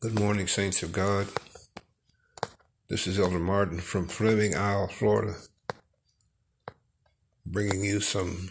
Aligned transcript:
Good 0.00 0.20
morning, 0.20 0.46
saints 0.46 0.84
of 0.84 0.92
God. 0.92 1.26
This 2.88 3.08
is 3.08 3.18
Elder 3.18 3.40
Martin 3.40 3.80
from 3.80 4.06
Fleming 4.06 4.54
Isle, 4.54 4.86
Florida, 4.86 5.34
bringing 7.44 7.82
you 7.82 7.98
some 7.98 8.50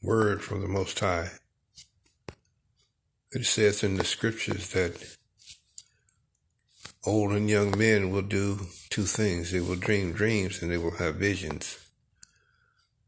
word 0.00 0.44
from 0.44 0.60
the 0.60 0.68
Most 0.68 1.00
High. 1.00 1.30
It 3.32 3.46
says 3.46 3.82
in 3.82 3.96
the 3.96 4.04
scriptures 4.04 4.70
that 4.70 5.16
old 7.04 7.32
and 7.32 7.50
young 7.50 7.76
men 7.76 8.12
will 8.12 8.22
do 8.22 8.68
two 8.90 9.06
things. 9.06 9.50
They 9.50 9.60
will 9.60 9.74
dream 9.74 10.12
dreams 10.12 10.62
and 10.62 10.70
they 10.70 10.78
will 10.78 10.98
have 10.98 11.16
visions. 11.16 11.84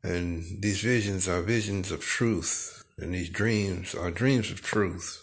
And 0.02 0.42
these 0.60 0.80
visions 0.80 1.28
are 1.28 1.42
visions 1.42 1.92
of 1.92 2.00
truth, 2.00 2.82
and 2.98 3.14
these 3.14 3.30
dreams 3.30 3.94
are 3.94 4.10
dreams 4.10 4.50
of 4.50 4.62
truth 4.62 5.22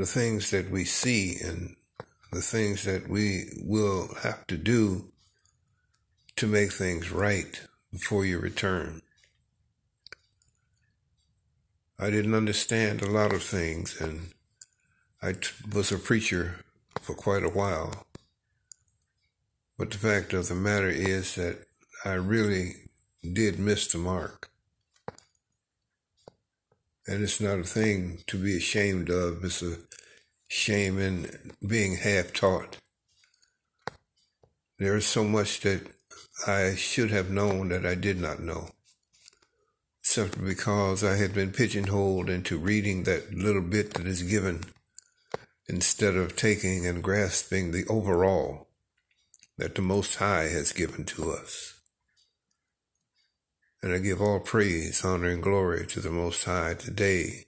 the 0.00 0.06
things 0.06 0.50
that 0.50 0.70
we 0.70 0.82
see 0.82 1.36
and 1.44 1.76
the 2.32 2.40
things 2.40 2.84
that 2.84 3.06
we 3.06 3.44
will 3.62 4.08
have 4.22 4.46
to 4.46 4.56
do 4.56 5.04
to 6.36 6.46
make 6.46 6.72
things 6.72 7.12
right 7.12 7.60
before 7.92 8.24
you 8.24 8.38
return. 8.38 9.02
I 11.98 12.08
didn't 12.08 12.34
understand 12.34 13.02
a 13.02 13.10
lot 13.10 13.34
of 13.34 13.42
things, 13.42 14.00
and 14.00 14.30
I 15.20 15.32
t- 15.32 15.50
was 15.70 15.92
a 15.92 15.98
preacher 15.98 16.64
for 17.02 17.14
quite 17.14 17.44
a 17.44 17.50
while. 17.50 18.06
But 19.76 19.90
the 19.90 19.98
fact 19.98 20.32
of 20.32 20.48
the 20.48 20.54
matter 20.54 20.88
is 20.88 21.34
that 21.34 21.58
I 22.06 22.14
really 22.14 22.72
did 23.22 23.58
miss 23.58 23.86
the 23.86 23.98
mark. 23.98 24.48
And 27.10 27.24
it's 27.24 27.40
not 27.40 27.58
a 27.58 27.64
thing 27.64 28.20
to 28.28 28.38
be 28.38 28.56
ashamed 28.56 29.10
of. 29.10 29.44
It's 29.44 29.62
a 29.62 29.78
shame 30.46 31.00
in 31.00 31.26
being 31.66 31.96
half 31.96 32.32
taught. 32.32 32.76
There 34.78 34.94
is 34.94 35.06
so 35.06 35.24
much 35.24 35.58
that 35.62 35.82
I 36.46 36.76
should 36.76 37.10
have 37.10 37.28
known 37.28 37.70
that 37.70 37.84
I 37.84 37.96
did 37.96 38.20
not 38.20 38.40
know, 38.40 38.70
simply 40.00 40.46
because 40.46 41.02
I 41.02 41.16
had 41.16 41.34
been 41.34 41.50
pigeonholed 41.50 42.30
into 42.30 42.56
reading 42.56 43.02
that 43.02 43.34
little 43.34 43.60
bit 43.60 43.94
that 43.94 44.06
is 44.06 44.22
given 44.22 44.62
instead 45.68 46.14
of 46.14 46.36
taking 46.36 46.86
and 46.86 47.02
grasping 47.02 47.72
the 47.72 47.86
overall 47.88 48.68
that 49.58 49.74
the 49.74 49.82
Most 49.82 50.14
High 50.14 50.46
has 50.46 50.70
given 50.70 51.04
to 51.06 51.32
us. 51.32 51.79
And 53.82 53.92
I 53.94 53.98
give 53.98 54.20
all 54.20 54.40
praise, 54.40 55.04
honor, 55.04 55.28
and 55.28 55.42
glory 55.42 55.86
to 55.86 56.00
the 56.00 56.10
Most 56.10 56.44
High 56.44 56.74
today 56.74 57.46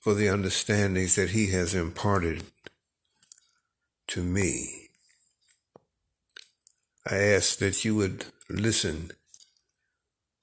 for 0.00 0.14
the 0.14 0.28
understandings 0.28 1.16
that 1.16 1.30
He 1.30 1.50
has 1.50 1.74
imparted 1.74 2.44
to 4.08 4.22
me. 4.22 4.88
I 7.06 7.16
ask 7.16 7.58
that 7.58 7.84
you 7.84 7.96
would 7.96 8.26
listen 8.48 9.10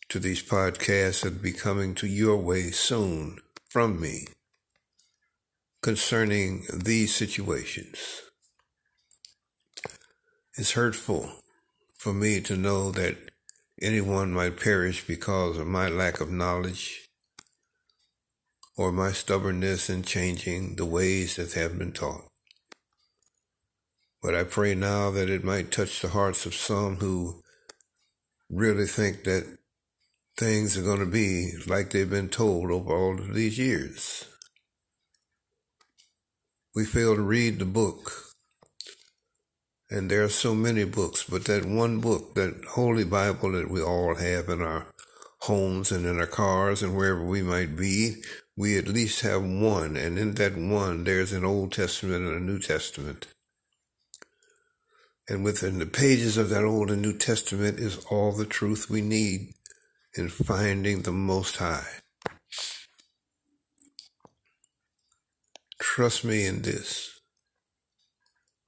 to 0.10 0.20
these 0.20 0.44
podcasts 0.44 1.24
that 1.24 1.34
will 1.34 1.42
be 1.42 1.54
coming 1.54 1.96
to 1.96 2.06
your 2.06 2.38
way 2.38 2.70
soon 2.70 3.38
from 3.68 4.00
me 4.00 4.28
concerning 5.82 6.66
these 6.72 7.16
situations. 7.16 8.22
It's 10.56 10.74
hurtful 10.74 11.32
for 11.98 12.14
me 12.14 12.42
to 12.42 12.56
know 12.56 12.92
that 12.92 13.31
anyone 13.82 14.32
might 14.32 14.60
perish 14.60 15.06
because 15.06 15.58
of 15.58 15.68
my 15.68 15.88
lack 15.88 16.22
of 16.22 16.32
knowledge 16.32 17.10
or 18.78 18.92
my 18.92 19.12
stubbornness 19.12 19.90
in 19.90 20.04
changing 20.04 20.76
the 20.76 20.86
ways 20.86 21.36
that 21.36 21.54
have 21.54 21.78
been 21.78 21.92
taught. 21.92 22.24
But 24.22 24.36
I 24.36 24.44
pray 24.44 24.76
now 24.76 25.10
that 25.12 25.30
it 25.30 25.44
might 25.44 25.72
touch 25.72 26.02
the 26.02 26.10
hearts 26.10 26.46
of 26.46 26.54
some 26.54 26.98
who 26.98 27.42
really 28.50 28.86
think 28.86 29.24
that 29.24 29.58
things 30.38 30.78
are 30.78 30.84
going 30.84 31.00
to 31.00 31.06
be 31.06 31.54
like 31.68 31.90
they've 31.90 32.10
been 32.10 32.30
told 32.30 32.72
over 32.72 32.94
all 32.94 33.20
of 33.20 33.34
these 33.34 33.58
years. 33.58 34.28
We 36.76 36.86
fail 36.86 37.16
to 37.16 37.22
read 37.22 37.60
the 37.60 37.66
book. 37.66 38.31
And 39.92 40.10
there 40.10 40.24
are 40.24 40.30
so 40.30 40.56
many 40.56 40.86
books, 40.86 41.26
but 41.30 41.44
that 41.46 41.66
one 41.66 42.00
book, 42.00 42.34
that 42.36 42.64
Holy 42.70 43.04
Bible 43.04 43.52
that 43.52 43.70
we 43.70 43.82
all 43.82 44.16
have 44.16 44.48
in 44.48 44.62
our 44.62 44.88
homes 45.42 45.92
and 45.92 46.06
in 46.06 46.18
our 46.18 46.28
cars 46.28 46.82
and 46.82 46.96
wherever 46.96 47.24
we 47.24 47.42
might 47.42 47.76
be, 47.76 48.16
we 48.56 48.78
at 48.78 48.88
least 48.88 49.22
have 49.22 49.44
one, 49.44 49.98
and 49.98 50.18
in 50.18 50.36
that 50.36 50.56
one, 50.56 51.04
there's 51.04 51.34
an 51.34 51.44
Old 51.44 51.74
Testament 51.74 52.26
and 52.26 52.36
a 52.36 52.40
New 52.40 52.60
Testament. 52.60 53.28
And 55.28 55.44
within 55.44 55.80
the 55.80 55.86
pages 55.86 56.38
of 56.38 56.50
that 56.50 56.64
Old 56.64 56.90
and 56.90 57.02
New 57.02 57.18
Testament 57.18 57.80
is 57.80 58.06
all 58.10 58.32
the 58.32 58.46
truth 58.46 58.90
we 58.90 59.02
need 59.02 59.54
in 60.16 60.30
finding 60.30 61.02
the 61.02 61.12
Most 61.12 61.58
High. 61.58 61.88
Trust 65.80 66.24
me 66.24 66.46
in 66.46 66.62
this. 66.62 67.21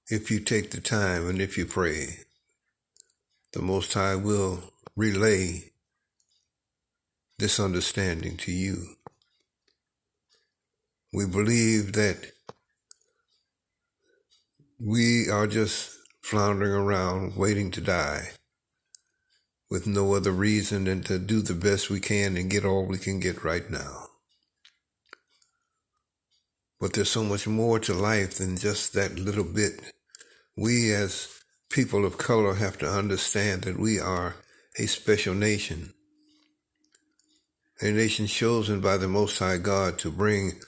If 0.09 0.29
you 0.29 0.41
take 0.41 0.71
the 0.71 0.81
time 0.81 1.29
and 1.29 1.41
if 1.41 1.57
you 1.57 1.65
pray, 1.65 2.17
the 3.53 3.61
Most 3.61 3.93
High 3.93 4.15
will 4.15 4.73
relay 4.97 5.71
this 7.39 7.57
understanding 7.57 8.35
to 8.37 8.51
you. 8.51 8.95
We 11.13 11.25
believe 11.25 11.93
that 11.93 12.33
we 14.77 15.29
are 15.29 15.47
just 15.47 15.97
floundering 16.21 16.73
around 16.73 17.37
waiting 17.37 17.71
to 17.71 17.81
die 17.81 18.31
with 19.69 19.87
no 19.87 20.13
other 20.13 20.31
reason 20.31 20.83
than 20.83 21.01
to 21.03 21.17
do 21.17 21.41
the 21.41 21.53
best 21.53 21.89
we 21.89 22.01
can 22.01 22.35
and 22.35 22.51
get 22.51 22.65
all 22.65 22.85
we 22.85 22.97
can 22.97 23.21
get 23.21 23.43
right 23.43 23.69
now. 23.69 24.07
But 26.83 26.91
there's 26.91 27.11
so 27.11 27.23
much 27.23 27.47
more 27.47 27.79
to 27.79 27.93
life 27.93 28.39
than 28.39 28.57
just 28.57 28.91
that 28.91 29.17
little 29.17 29.45
bit. 29.45 29.93
We 30.57 30.93
as 30.93 31.29
people 31.69 32.05
of 32.05 32.17
color 32.17 32.55
have 32.55 32.77
to 32.79 32.89
understand 32.89 33.61
that 33.61 33.79
we 33.79 34.01
are 34.01 34.35
a 34.77 34.87
special 34.87 35.33
nation. 35.33 35.93
A 37.79 37.89
nation 37.89 38.27
chosen 38.27 38.81
by 38.81 38.97
the 38.97 39.07
Most 39.07 39.39
High 39.39 39.59
God 39.59 39.97
to 39.99 40.11
bring 40.11 40.59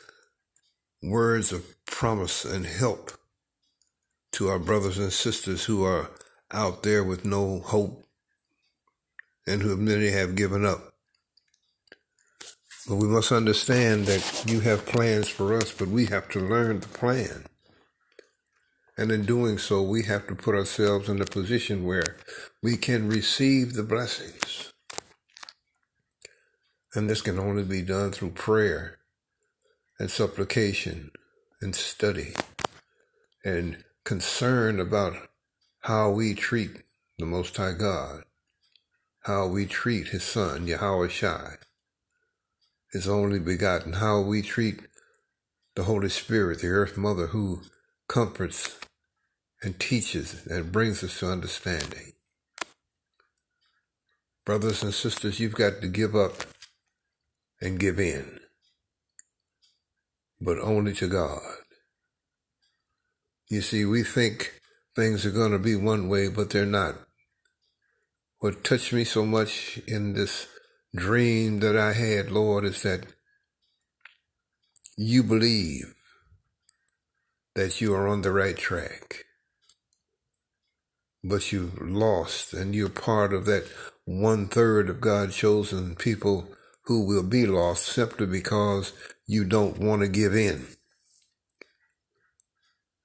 words 1.04 1.52
of 1.52 1.66
promise 1.86 2.46
and 2.46 2.66
help 2.66 3.12
to 4.32 4.48
our 4.48 4.58
brothers 4.58 4.98
and 4.98 5.12
sisters 5.12 5.66
who 5.66 5.84
are 5.84 6.12
out 6.50 6.84
there 6.84 7.04
with 7.04 7.26
no 7.26 7.60
hope 7.60 8.06
and 9.46 9.62
who 9.62 9.76
many 9.76 10.12
have 10.12 10.38
given 10.38 10.66
up. 10.66 10.95
But 12.88 12.98
we 12.98 13.08
must 13.08 13.32
understand 13.32 14.06
that 14.06 14.46
you 14.48 14.60
have 14.62 14.86
plans 14.86 15.28
for 15.28 15.56
us, 15.56 15.72
but 15.74 15.88
we 15.88 16.06
have 16.08 16.30
to 16.30 16.40
learn 16.40 16.82
the 16.82 16.88
plan. 16.88 17.46
And 18.98 19.12
in 19.12 19.26
doing 19.26 19.58
so, 19.58 19.82
we 19.82 20.04
have 20.04 20.28
to 20.28 20.36
put 20.36 20.56
ourselves 20.56 21.10
in 21.10 21.22
a 21.22 21.26
position 21.26 21.84
where 21.84 22.18
we 22.62 22.78
can 22.78 23.08
receive 23.08 23.74
the 23.74 23.84
blessings. 23.84 24.72
And 26.94 27.10
this 27.10 27.22
can 27.22 27.40
only 27.40 27.64
be 27.64 27.82
done 27.82 28.12
through 28.12 28.32
prayer 28.32 29.00
and 30.00 30.10
supplication 30.10 31.12
and 31.62 31.76
study 31.76 32.34
and 33.44 33.84
concern 34.06 34.80
about 34.80 35.16
how 35.82 36.12
we 36.12 36.34
treat 36.36 36.84
the 37.18 37.26
Most 37.26 37.58
High 37.58 37.74
God, 37.74 38.24
how 39.24 39.48
we 39.48 39.66
treat 39.66 40.10
His 40.10 40.24
Son, 40.24 40.68
Yahweh 40.68 41.10
Shai, 41.10 41.56
His 42.96 43.10
only 43.10 43.40
begotten, 43.40 43.92
how 43.92 44.22
we 44.22 44.42
treat 44.42 44.80
the 45.76 45.84
Holy 45.84 46.08
Spirit, 46.08 46.62
the 46.62 46.70
Earth 46.70 46.96
Mother, 46.96 47.28
who 47.28 47.64
comforts 48.08 48.80
and 49.62 49.78
teaches 49.78 50.48
and 50.48 50.72
brings 50.72 51.04
us 51.04 51.20
to 51.20 51.30
understanding. 51.30 52.14
Brothers 54.46 54.82
and 54.82 54.94
sisters, 54.94 55.42
you've 55.42 55.56
got 55.56 55.82
to 55.82 55.90
give 55.90 56.16
up 56.16 56.36
and 57.60 57.78
give 57.78 58.00
in 58.00 58.40
but 60.40 60.58
only 60.60 60.94
to 60.94 61.10
God. 61.10 61.42
You 63.50 63.60
see, 63.60 63.84
we 63.84 64.04
think 64.04 64.62
things 64.96 65.26
are 65.26 65.32
going 65.32 65.52
to 65.52 65.60
be 65.60 65.76
one 65.76 66.08
way, 66.08 66.30
but 66.30 66.50
they're 66.50 66.66
not. 66.66 66.96
What 68.40 68.64
touched 68.64 68.94
me 68.94 69.04
so 69.04 69.26
much 69.26 69.80
in 69.86 70.14
this 70.14 70.48
dream 70.96 71.60
that 71.60 71.78
I 71.78 71.94
had, 71.94 72.32
Lord, 72.32 72.64
is 72.64 72.82
that 72.84 73.06
you 74.98 75.24
believe 75.24 75.94
that 77.54 77.82
you 77.82 77.94
are 77.94 78.08
on 78.08 78.22
the 78.22 78.32
right 78.32 78.56
track, 78.56 79.26
but 81.24 81.52
you've 81.52 81.82
lost 81.82 82.54
and 82.54 82.74
you're 82.74 82.90
part 82.90 83.34
of 83.34 83.46
that 83.46 83.66
one 84.06 84.48
third 84.48 84.90
of 84.90 85.02
God's 85.02 85.36
chosen 85.36 85.96
people 85.96 86.48
who 86.84 87.06
will 87.06 87.24
be 87.24 87.46
lost 87.46 87.86
simply 87.88 88.28
because 88.28 88.94
you 89.26 89.44
don't 89.44 89.80
want 89.80 90.02
to 90.02 90.08
give 90.08 90.36
in. 90.36 90.68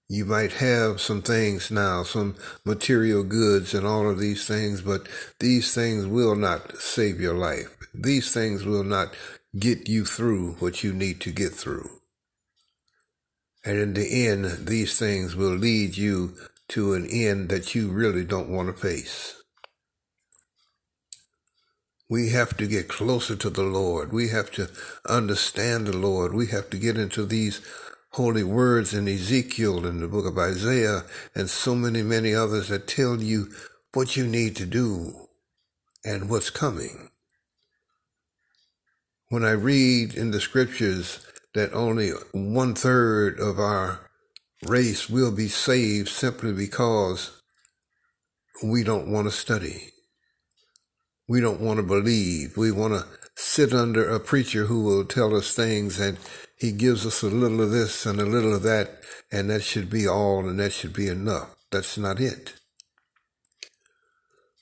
You 0.08 0.24
might 0.24 0.54
have 0.54 1.00
some 1.00 1.22
things 1.22 1.70
now, 1.70 2.02
some 2.02 2.36
material 2.64 3.22
goods 3.22 3.74
and 3.74 3.86
all 3.86 4.10
of 4.10 4.18
these 4.18 4.46
things, 4.46 4.80
but 4.80 5.06
these 5.38 5.72
things 5.72 6.06
will 6.06 6.34
not 6.34 6.76
save 6.78 7.20
your 7.20 7.34
life. 7.34 7.79
These 7.94 8.32
things 8.32 8.64
will 8.64 8.84
not 8.84 9.14
get 9.58 9.88
you 9.88 10.04
through 10.04 10.52
what 10.54 10.84
you 10.84 10.92
need 10.92 11.20
to 11.22 11.32
get 11.32 11.52
through. 11.52 12.00
And 13.64 13.78
in 13.78 13.94
the 13.94 14.26
end, 14.26 14.66
these 14.66 14.98
things 14.98 15.36
will 15.36 15.54
lead 15.54 15.96
you 15.96 16.34
to 16.68 16.94
an 16.94 17.06
end 17.06 17.48
that 17.48 17.74
you 17.74 17.90
really 17.90 18.24
don't 18.24 18.48
want 18.48 18.68
to 18.68 18.74
face. 18.74 19.36
We 22.08 22.30
have 22.30 22.56
to 22.56 22.66
get 22.66 22.88
closer 22.88 23.36
to 23.36 23.50
the 23.50 23.62
Lord. 23.62 24.12
We 24.12 24.28
have 24.28 24.50
to 24.52 24.68
understand 25.08 25.86
the 25.86 25.96
Lord. 25.96 26.32
We 26.34 26.48
have 26.48 26.70
to 26.70 26.76
get 26.76 26.96
into 26.96 27.24
these 27.26 27.60
holy 28.12 28.42
words 28.42 28.94
in 28.94 29.06
Ezekiel 29.06 29.86
and 29.86 30.02
the 30.02 30.08
book 30.08 30.26
of 30.26 30.38
Isaiah 30.38 31.02
and 31.34 31.48
so 31.48 31.74
many, 31.74 32.02
many 32.02 32.34
others 32.34 32.68
that 32.68 32.88
tell 32.88 33.22
you 33.22 33.48
what 33.94 34.16
you 34.16 34.26
need 34.26 34.56
to 34.56 34.66
do 34.66 35.28
and 36.04 36.28
what's 36.28 36.50
coming. 36.50 37.10
When 39.30 39.44
I 39.44 39.52
read 39.52 40.14
in 40.14 40.32
the 40.32 40.40
scriptures 40.40 41.24
that 41.54 41.72
only 41.72 42.10
one 42.32 42.74
third 42.74 43.38
of 43.38 43.60
our 43.60 44.10
race 44.66 45.08
will 45.08 45.30
be 45.30 45.46
saved 45.46 46.08
simply 46.08 46.52
because 46.52 47.40
we 48.64 48.82
don't 48.82 49.08
want 49.08 49.28
to 49.28 49.32
study. 49.32 49.90
We 51.28 51.40
don't 51.40 51.60
want 51.60 51.76
to 51.76 51.84
believe. 51.84 52.56
We 52.56 52.72
want 52.72 52.94
to 52.94 53.06
sit 53.36 53.72
under 53.72 54.10
a 54.10 54.18
preacher 54.18 54.64
who 54.64 54.82
will 54.82 55.04
tell 55.04 55.36
us 55.36 55.54
things 55.54 56.00
and 56.00 56.18
he 56.58 56.72
gives 56.72 57.06
us 57.06 57.22
a 57.22 57.28
little 57.28 57.62
of 57.62 57.70
this 57.70 58.04
and 58.06 58.20
a 58.20 58.26
little 58.26 58.52
of 58.52 58.64
that 58.64 58.98
and 59.30 59.48
that 59.48 59.62
should 59.62 59.88
be 59.88 60.08
all 60.08 60.48
and 60.48 60.58
that 60.58 60.72
should 60.72 60.92
be 60.92 61.06
enough. 61.06 61.54
That's 61.70 61.96
not 61.96 62.18
it. 62.18 62.59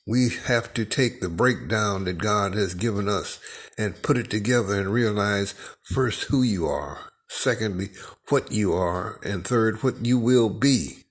We 0.08 0.30
have 0.46 0.72
to 0.72 0.86
take 0.86 1.20
the 1.20 1.28
breakdown 1.28 2.04
that 2.04 2.16
God 2.16 2.54
has 2.54 2.72
given 2.72 3.10
us 3.10 3.38
and 3.76 4.02
put 4.02 4.16
it 4.16 4.30
together 4.30 4.80
and 4.80 4.88
realize 4.90 5.54
first 5.82 6.24
who 6.24 6.42
you 6.42 6.66
are, 6.66 7.10
secondly, 7.28 7.90
what 8.30 8.50
you 8.50 8.72
are, 8.72 9.20
and 9.22 9.46
third, 9.46 9.82
what 9.82 10.06
you 10.06 10.18
will 10.18 10.48
be 10.48 11.04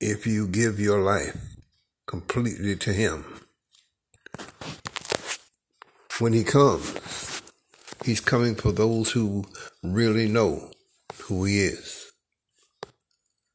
if 0.00 0.26
you 0.26 0.48
give 0.48 0.80
your 0.80 1.00
life 1.00 1.38
completely 2.08 2.74
to 2.74 2.92
Him. 2.92 3.24
When 6.18 6.32
he 6.32 6.42
comes, 6.42 7.42
he's 8.04 8.20
coming 8.20 8.56
for 8.56 8.72
those 8.72 9.12
who 9.12 9.44
really 9.84 10.28
know 10.28 10.72
who 11.24 11.44
he 11.44 11.60
is. 11.60 12.10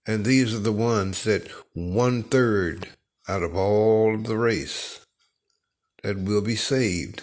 And 0.07 0.23
these 0.23 0.55
are 0.55 0.59
the 0.59 0.71
ones 0.71 1.25
that 1.25 1.49
one 1.73 2.23
third 2.23 2.87
out 3.31 3.43
of 3.43 3.55
all 3.55 4.17
the 4.17 4.37
race 4.37 5.05
that 6.03 6.17
will 6.19 6.41
be 6.41 6.55
saved 6.55 7.21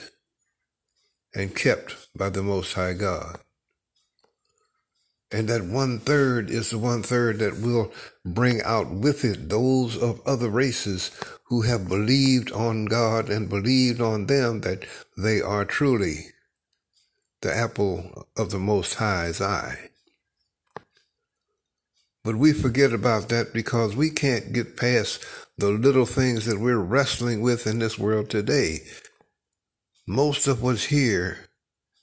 and 1.35 1.55
kept 1.55 2.09
by 2.17 2.31
the 2.31 2.43
Most 2.43 2.73
High 2.73 2.95
God. 2.95 3.41
And 5.31 5.47
that 5.49 5.65
one 5.65 5.99
third 5.99 6.49
is 6.49 6.71
the 6.71 6.79
one 6.79 7.03
third 7.03 7.39
that 7.41 7.61
will 7.61 7.93
bring 8.25 8.63
out 8.63 8.91
with 8.91 9.23
it 9.27 9.51
those 9.51 10.03
of 10.03 10.27
other 10.27 10.49
races 10.49 11.11
who 11.45 11.63
have 11.63 11.89
believed 11.89 12.51
on 12.53 12.87
God 12.87 13.29
and 13.29 13.51
believed 13.51 14.01
on 14.01 14.25
them 14.25 14.63
that 14.63 14.87
they 15.19 15.43
are 15.43 15.67
truly 15.67 16.29
the 17.43 17.55
apple 17.55 18.27
of 18.39 18.51
the 18.51 18.59
Most 18.59 18.95
High's 18.95 19.43
eye. 19.43 19.91
But 22.25 22.37
we 22.37 22.53
forget 22.53 22.93
about 22.93 23.29
that 23.29 23.53
because 23.53 23.97
we 23.97 24.11
can't 24.11 24.53
get 24.53 24.77
past 24.77 25.25
the 25.57 25.69
little 25.71 26.07
things 26.07 26.47
that 26.47 26.61
we're 26.61 26.79
wrestling 26.79 27.41
with 27.41 27.67
in 27.67 27.79
this 27.79 27.99
world 27.99 28.31
today. 28.31 28.81
Most 30.07 30.47
of 30.47 30.63
what's 30.63 30.85
here 30.85 31.49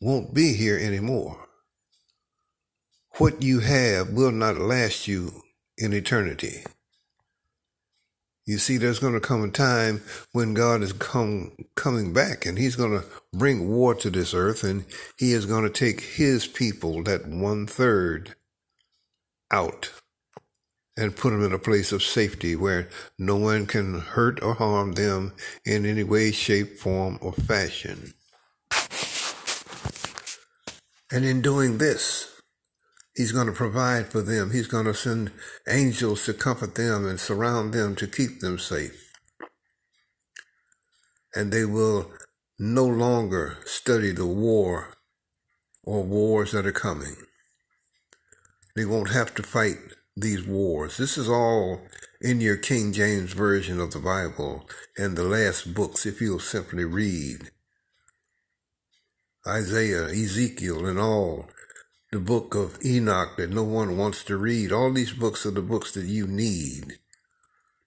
won't 0.01 0.33
be 0.33 0.53
here 0.53 0.77
anymore. 0.77 1.47
What 3.17 3.41
you 3.41 3.62
have 3.62 4.09
will 4.09 4.31
not 4.31 4.57
last 4.57 5.07
you 5.07 5.41
in 5.77 5.94
eternity. 5.94 6.63
You 8.45 8.59
see, 8.59 8.77
there's 8.77 9.00
going 9.00 9.13
to 9.13 9.19
come 9.19 9.44
a 9.44 9.50
time 9.50 10.03
when 10.31 10.53
God 10.53 10.83
is 10.83 10.94
come, 10.94 11.53
coming 11.75 12.13
back 12.13 12.45
and 12.45 12.59
he's 12.59 12.75
going 12.75 13.00
to 13.00 13.06
bring 13.33 13.69
war 13.69 13.95
to 13.95 14.09
this 14.12 14.33
earth 14.33 14.63
and 14.63 14.85
he 15.17 15.31
is 15.31 15.47
going 15.47 15.63
to 15.63 15.69
take 15.69 16.01
his 16.01 16.45
people, 16.45 17.01
that 17.03 17.25
one 17.25 17.65
third, 17.65 18.35
out 19.51 19.91
and 20.97 21.15
put 21.15 21.31
them 21.31 21.44
in 21.44 21.53
a 21.53 21.59
place 21.59 21.92
of 21.92 22.03
safety 22.03 22.56
where 22.56 22.89
no 23.19 23.36
one 23.36 23.65
can 23.65 24.00
hurt 24.00 24.42
or 24.42 24.53
harm 24.53 24.94
them 24.94 25.33
in 25.65 25.86
any 25.86 26.03
way, 26.03 26.31
shape, 26.31 26.77
form, 26.77 27.19
or 27.21 27.33
fashion. 27.33 28.13
And 31.12 31.25
in 31.25 31.42
doing 31.42 31.77
this, 31.77 32.36
He's 33.15 33.31
going 33.31 33.47
to 33.47 33.53
provide 33.53 34.07
for 34.07 34.21
them. 34.21 34.51
He's 34.51 34.68
going 34.68 34.86
to 34.86 34.94
send 34.94 35.31
angels 35.69 36.25
to 36.25 36.33
comfort 36.33 36.75
them 36.75 37.06
and 37.06 37.18
surround 37.18 37.74
them 37.74 37.95
to 37.95 38.07
keep 38.07 38.41
them 38.41 38.59
safe. 38.59 39.13
And 41.33 41.51
they 41.51 41.63
will 41.63 42.12
no 42.59 42.86
longer 42.86 43.57
study 43.65 44.12
the 44.12 44.25
war 44.25 44.95
or 45.83 46.03
wars 46.03 46.51
that 46.51 46.65
are 46.65 46.74
coming. 46.74 47.15
They 48.75 48.86
won't 48.86 49.12
have 49.12 49.33
to 49.36 49.44
fight 49.44 49.77
these 50.15 50.45
wars. 50.45 50.97
This 50.97 51.17
is 51.17 51.29
all 51.29 51.81
in 52.21 52.39
your 52.39 52.57
King 52.57 52.94
James 52.94 53.33
Version 53.33 53.81
of 53.81 53.91
the 53.91 54.00
Bible 54.00 54.67
and 54.97 55.15
the 55.15 55.23
last 55.23 55.73
books, 55.73 56.06
if 56.06 56.21
you'll 56.21 56.39
simply 56.39 56.85
read 56.85 57.50
Isaiah, 59.45 60.06
Ezekiel, 60.06 60.85
and 60.85 60.97
all 60.97 61.50
the 62.12 62.19
book 62.19 62.56
of 62.56 62.77
Enoch 62.83 63.35
that 63.38 63.50
no 63.50 63.63
one 63.63 63.97
wants 63.97 64.23
to 64.23 64.38
read. 64.38 64.71
All 64.71 64.91
these 64.91 65.12
books 65.12 65.45
are 65.45 65.51
the 65.51 65.62
books 65.62 65.91
that 65.91 66.06
you 66.06 66.25
need. 66.25 67.00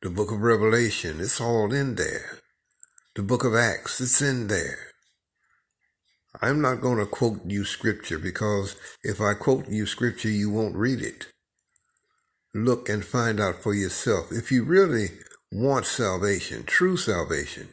The 0.02 0.10
book 0.10 0.30
of 0.30 0.40
Revelation, 0.40 1.20
it's 1.20 1.40
all 1.40 1.72
in 1.72 1.94
there. 1.94 2.38
The 3.16 3.22
book 3.22 3.42
of 3.42 3.54
Acts, 3.54 4.00
it's 4.00 4.20
in 4.20 4.46
there. 4.48 4.78
I'm 6.40 6.60
not 6.60 6.80
going 6.80 6.98
to 6.98 7.06
quote 7.06 7.40
you 7.46 7.64
scripture 7.64 8.19
because 8.19 8.76
if 9.02 9.20
I 9.20 9.34
quote 9.34 9.69
you 9.69 9.86
scripture, 9.86 10.28
you 10.28 10.50
won't 10.50 10.76
read 10.76 11.00
it. 11.00 11.32
Look 12.55 12.88
and 12.88 13.05
find 13.05 13.40
out 13.40 13.62
for 13.62 13.75
yourself. 13.75 14.33
If 14.33 14.50
you 14.50 14.64
really 14.64 15.09
want 15.52 15.87
salvation, 15.87 16.64
true 16.64 16.97
salvation, 16.97 17.69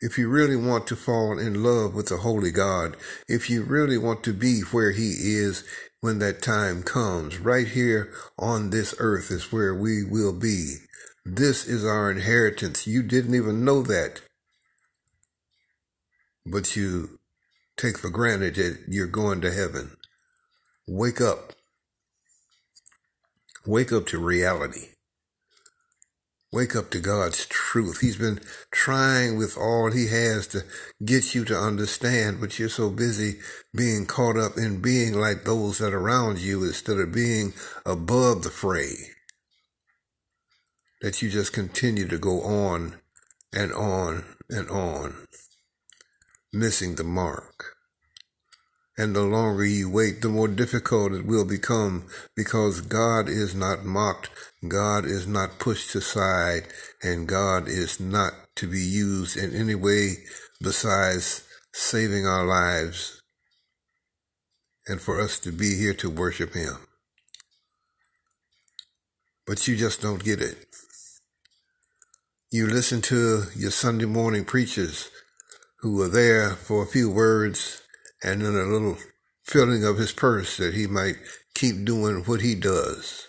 if 0.00 0.18
you 0.18 0.28
really 0.28 0.56
want 0.56 0.86
to 0.88 0.96
fall 0.96 1.38
in 1.38 1.62
love 1.62 1.94
with 1.94 2.08
the 2.08 2.18
Holy 2.18 2.50
God, 2.50 2.96
if 3.26 3.48
you 3.48 3.62
really 3.62 3.96
want 3.96 4.22
to 4.24 4.32
be 4.32 4.60
where 4.70 4.90
He 4.90 5.12
is 5.12 5.64
when 6.00 6.18
that 6.18 6.42
time 6.42 6.82
comes, 6.82 7.38
right 7.38 7.66
here 7.66 8.12
on 8.38 8.70
this 8.70 8.94
earth 8.98 9.30
is 9.30 9.50
where 9.50 9.74
we 9.74 10.04
will 10.04 10.38
be. 10.38 10.76
This 11.24 11.66
is 11.66 11.86
our 11.86 12.10
inheritance. 12.10 12.86
You 12.86 13.02
didn't 13.02 13.34
even 13.34 13.64
know 13.64 13.82
that. 13.82 14.20
But 16.44 16.76
you 16.76 17.18
take 17.78 17.96
for 17.96 18.10
granted 18.10 18.56
that 18.56 18.84
you're 18.86 19.06
going 19.06 19.40
to 19.40 19.52
heaven. 19.52 19.96
Wake 20.86 21.22
up. 21.22 21.54
Wake 23.66 23.92
up 23.92 24.06
to 24.06 24.18
reality. 24.18 24.88
Wake 26.52 26.76
up 26.76 26.90
to 26.90 27.00
God's 27.00 27.46
truth. 27.46 28.00
He's 28.00 28.18
been 28.18 28.40
trying 28.70 29.38
with 29.38 29.56
all 29.56 29.90
he 29.90 30.08
has 30.08 30.46
to 30.48 30.64
get 31.02 31.34
you 31.34 31.46
to 31.46 31.58
understand, 31.58 32.40
but 32.40 32.58
you're 32.58 32.68
so 32.68 32.90
busy 32.90 33.40
being 33.74 34.04
caught 34.04 34.36
up 34.36 34.58
in 34.58 34.82
being 34.82 35.14
like 35.14 35.44
those 35.44 35.78
that 35.78 35.94
are 35.94 35.98
around 35.98 36.38
you 36.40 36.62
instead 36.62 36.98
of 36.98 37.12
being 37.12 37.54
above 37.86 38.42
the 38.42 38.50
fray 38.50 38.92
that 41.00 41.22
you 41.22 41.30
just 41.30 41.54
continue 41.54 42.06
to 42.06 42.18
go 42.18 42.42
on 42.42 42.96
and 43.52 43.72
on 43.72 44.24
and 44.50 44.68
on, 44.68 45.26
missing 46.52 46.96
the 46.96 47.04
mark. 47.04 47.73
And 48.96 49.14
the 49.14 49.22
longer 49.22 49.64
you 49.64 49.90
wait, 49.90 50.22
the 50.22 50.28
more 50.28 50.46
difficult 50.46 51.12
it 51.12 51.26
will 51.26 51.44
become 51.44 52.06
because 52.36 52.80
God 52.80 53.28
is 53.28 53.54
not 53.54 53.84
mocked, 53.84 54.30
God 54.68 55.04
is 55.04 55.26
not 55.26 55.58
pushed 55.58 55.94
aside, 55.94 56.68
and 57.02 57.26
God 57.26 57.66
is 57.66 57.98
not 57.98 58.32
to 58.56 58.68
be 58.68 58.80
used 58.80 59.36
in 59.36 59.54
any 59.54 59.74
way 59.74 60.18
besides 60.62 61.42
saving 61.72 62.24
our 62.24 62.46
lives 62.46 63.20
and 64.86 65.00
for 65.00 65.20
us 65.20 65.40
to 65.40 65.50
be 65.50 65.76
here 65.76 65.94
to 65.94 66.08
worship 66.08 66.54
Him. 66.54 66.76
But 69.46 69.66
you 69.66 69.76
just 69.76 70.00
don't 70.00 70.22
get 70.22 70.40
it. 70.40 70.66
You 72.52 72.68
listen 72.68 73.02
to 73.02 73.44
your 73.56 73.72
Sunday 73.72 74.04
morning 74.04 74.44
preachers 74.44 75.10
who 75.80 76.00
are 76.02 76.08
there 76.08 76.50
for 76.50 76.82
a 76.82 76.86
few 76.86 77.10
words 77.10 77.82
and 78.24 78.40
then 78.40 78.54
a 78.54 78.64
little 78.64 78.96
filling 79.42 79.84
of 79.84 79.98
his 79.98 80.12
purse 80.12 80.56
that 80.56 80.74
he 80.74 80.86
might 80.86 81.16
keep 81.54 81.84
doing 81.84 82.24
what 82.24 82.40
he 82.40 82.54
does. 82.54 83.26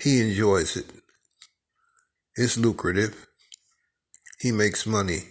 He 0.00 0.20
enjoys 0.20 0.76
it. 0.76 0.86
It's 2.34 2.56
lucrative. 2.56 3.28
He 4.40 4.50
makes 4.50 4.86
money. 4.86 5.28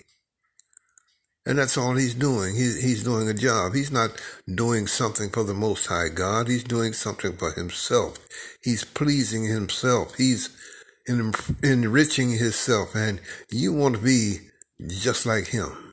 And 1.45 1.57
that's 1.57 1.77
all 1.77 1.95
he's 1.95 2.13
doing. 2.13 2.55
He, 2.55 2.61
he's 2.61 3.03
doing 3.03 3.27
a 3.27 3.33
job. 3.33 3.73
He's 3.73 3.91
not 3.91 4.11
doing 4.53 4.85
something 4.85 5.31
for 5.31 5.43
the 5.43 5.55
Most 5.55 5.87
High 5.87 6.09
God. 6.09 6.47
He's 6.47 6.63
doing 6.63 6.93
something 6.93 7.35
for 7.35 7.51
himself. 7.51 8.19
He's 8.63 8.85
pleasing 8.85 9.45
himself. 9.45 10.15
He's 10.15 10.55
en- 11.09 11.33
enriching 11.63 12.37
himself. 12.37 12.93
And 12.93 13.19
you 13.49 13.73
want 13.73 13.95
to 13.95 14.01
be 14.01 14.37
just 14.87 15.25
like 15.25 15.47
him. 15.47 15.90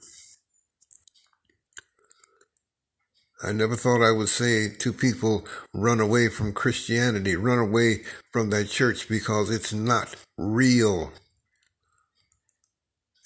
I 3.42 3.52
never 3.52 3.76
thought 3.76 4.02
I 4.02 4.10
would 4.10 4.28
say 4.28 4.68
to 4.68 4.92
people, 4.92 5.46
run 5.72 6.00
away 6.00 6.28
from 6.28 6.52
Christianity, 6.52 7.36
run 7.36 7.58
away 7.58 8.02
from 8.32 8.50
that 8.50 8.68
church 8.68 9.08
because 9.08 9.50
it's 9.50 9.72
not 9.72 10.16
real. 10.36 11.12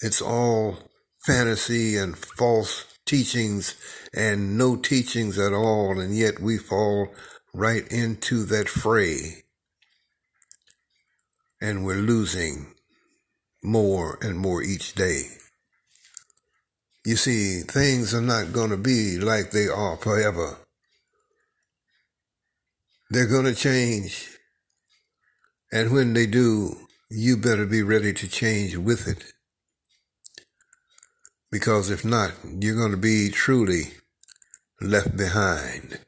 It's 0.01 0.21
all 0.21 0.77
fantasy 1.25 1.97
and 1.97 2.15
false 2.15 2.85
teachings 3.05 3.75
and 4.13 4.55
no 4.57 4.75
teachings 4.75 5.39
at 5.39 5.51
all, 5.51 5.99
and 5.99 6.15
yet 6.15 6.39
we 6.39 6.57
fall 6.57 7.07
right 7.53 7.87
into 7.91 8.43
that 8.45 8.69
fray. 8.69 9.43
And 11.59 11.85
we're 11.85 11.95
losing 11.95 12.75
more 13.63 14.19
and 14.21 14.37
more 14.37 14.61
each 14.61 14.93
day. 14.93 15.23
You 17.05 17.17
see, 17.17 17.61
things 17.61 18.13
are 18.13 18.21
not 18.21 18.53
going 18.53 18.69
to 18.69 18.77
be 18.77 19.17
like 19.17 19.51
they 19.51 19.67
are 19.67 19.97
forever. 19.97 20.57
They're 23.09 23.27
going 23.27 23.45
to 23.45 23.55
change. 23.55 24.29
And 25.71 25.91
when 25.91 26.13
they 26.13 26.25
do, 26.25 26.87
you 27.09 27.35
better 27.35 27.65
be 27.65 27.81
ready 27.81 28.13
to 28.13 28.27
change 28.27 28.77
with 28.77 29.07
it. 29.07 29.33
Because 31.51 31.89
if 31.89 32.05
not, 32.05 32.31
you're 32.43 32.77
going 32.77 32.91
to 32.91 32.97
be 32.97 33.29
truly 33.29 33.91
left 34.79 35.17
behind. 35.17 35.99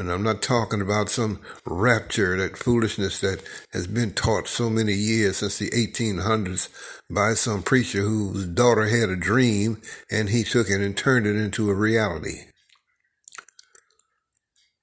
And 0.00 0.10
I'm 0.10 0.22
not 0.22 0.40
talking 0.40 0.80
about 0.80 1.10
some 1.10 1.40
rapture, 1.66 2.34
that 2.38 2.56
foolishness 2.56 3.20
that 3.20 3.42
has 3.74 3.86
been 3.86 4.14
taught 4.14 4.48
so 4.48 4.70
many 4.70 4.94
years 4.94 5.36
since 5.36 5.58
the 5.58 5.68
1800s 5.68 6.70
by 7.10 7.34
some 7.34 7.62
preacher 7.62 8.00
whose 8.00 8.46
daughter 8.46 8.86
had 8.86 9.10
a 9.10 9.14
dream 9.14 9.76
and 10.10 10.30
he 10.30 10.42
took 10.42 10.70
it 10.70 10.80
and 10.80 10.96
turned 10.96 11.26
it 11.26 11.36
into 11.36 11.68
a 11.68 11.74
reality. 11.74 12.44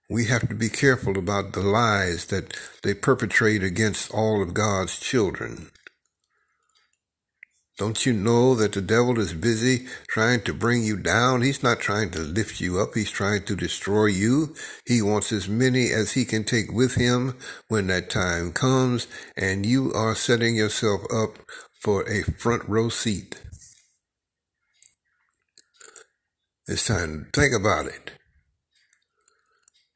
We 0.07 0.25
have 0.25 0.47
to 0.49 0.55
be 0.55 0.69
careful 0.69 1.17
about 1.17 1.53
the 1.53 1.61
lies 1.61 2.27
that 2.27 2.55
they 2.83 2.93
perpetrate 2.93 3.63
against 3.63 4.13
all 4.13 4.43
of 4.43 4.53
God's 4.53 4.99
children. 4.99 5.71
Don't 7.77 8.07
you 8.07 8.13
know 8.13 8.55
that 8.55 8.71
the 8.71 8.81
devil 8.81 9.19
is 9.19 9.33
busy 9.33 9.85
trying 10.07 10.41
to 10.41 10.53
bring 10.53 10.83
you 10.83 10.97
down? 10.97 11.43
He's 11.43 11.61
not 11.61 11.79
trying 11.79 12.09
to 12.11 12.19
lift 12.19 12.59
you 12.59 12.79
up. 12.79 12.95
He's 12.95 13.11
trying 13.11 13.43
to 13.43 13.55
destroy 13.55 14.07
you. 14.07 14.55
He 14.87 14.99
wants 14.99 15.31
as 15.31 15.47
many 15.47 15.91
as 15.91 16.13
he 16.13 16.25
can 16.25 16.43
take 16.43 16.71
with 16.71 16.95
him 16.95 17.37
when 17.67 17.85
that 17.87 18.09
time 18.09 18.51
comes, 18.51 19.07
and 19.37 19.63
you 19.63 19.93
are 19.93 20.15
setting 20.15 20.55
yourself 20.55 21.01
up 21.13 21.37
for 21.79 22.01
a 22.09 22.23
front 22.23 22.67
row 22.67 22.89
seat. 22.89 23.39
It's 26.67 26.87
time 26.87 27.29
to 27.31 27.41
think 27.41 27.53
about 27.53 27.85
it. 27.85 28.11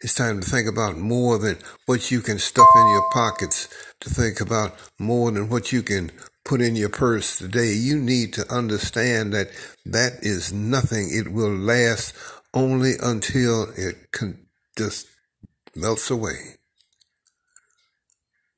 It's 0.01 0.13
time 0.13 0.39
to 0.39 0.47
think 0.47 0.69
about 0.69 0.97
more 0.97 1.39
than 1.39 1.57
what 1.87 2.11
you 2.11 2.21
can 2.21 2.37
stuff 2.37 2.69
in 2.75 2.87
your 2.89 3.09
pockets, 3.11 3.67
to 4.01 4.09
think 4.09 4.39
about 4.39 4.75
more 4.99 5.31
than 5.31 5.49
what 5.49 5.71
you 5.71 5.81
can 5.81 6.11
put 6.51 6.59
in 6.59 6.75
your 6.75 6.89
purse 6.89 7.37
today, 7.37 7.71
you 7.71 7.97
need 7.97 8.33
to 8.33 8.45
understand 8.53 9.31
that 9.31 9.47
that 9.85 10.11
is 10.21 10.51
nothing. 10.51 11.07
It 11.09 11.31
will 11.31 11.55
last 11.55 12.13
only 12.53 12.95
until 13.01 13.69
it 13.77 13.95
just 14.77 15.07
melts 15.73 16.11
away. 16.11 16.57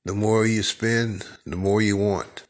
The 0.06 0.16
more 0.16 0.44
you 0.44 0.64
spend, 0.64 1.28
the 1.46 1.56
more 1.56 1.84
you 1.84 1.96
want. 1.96 2.48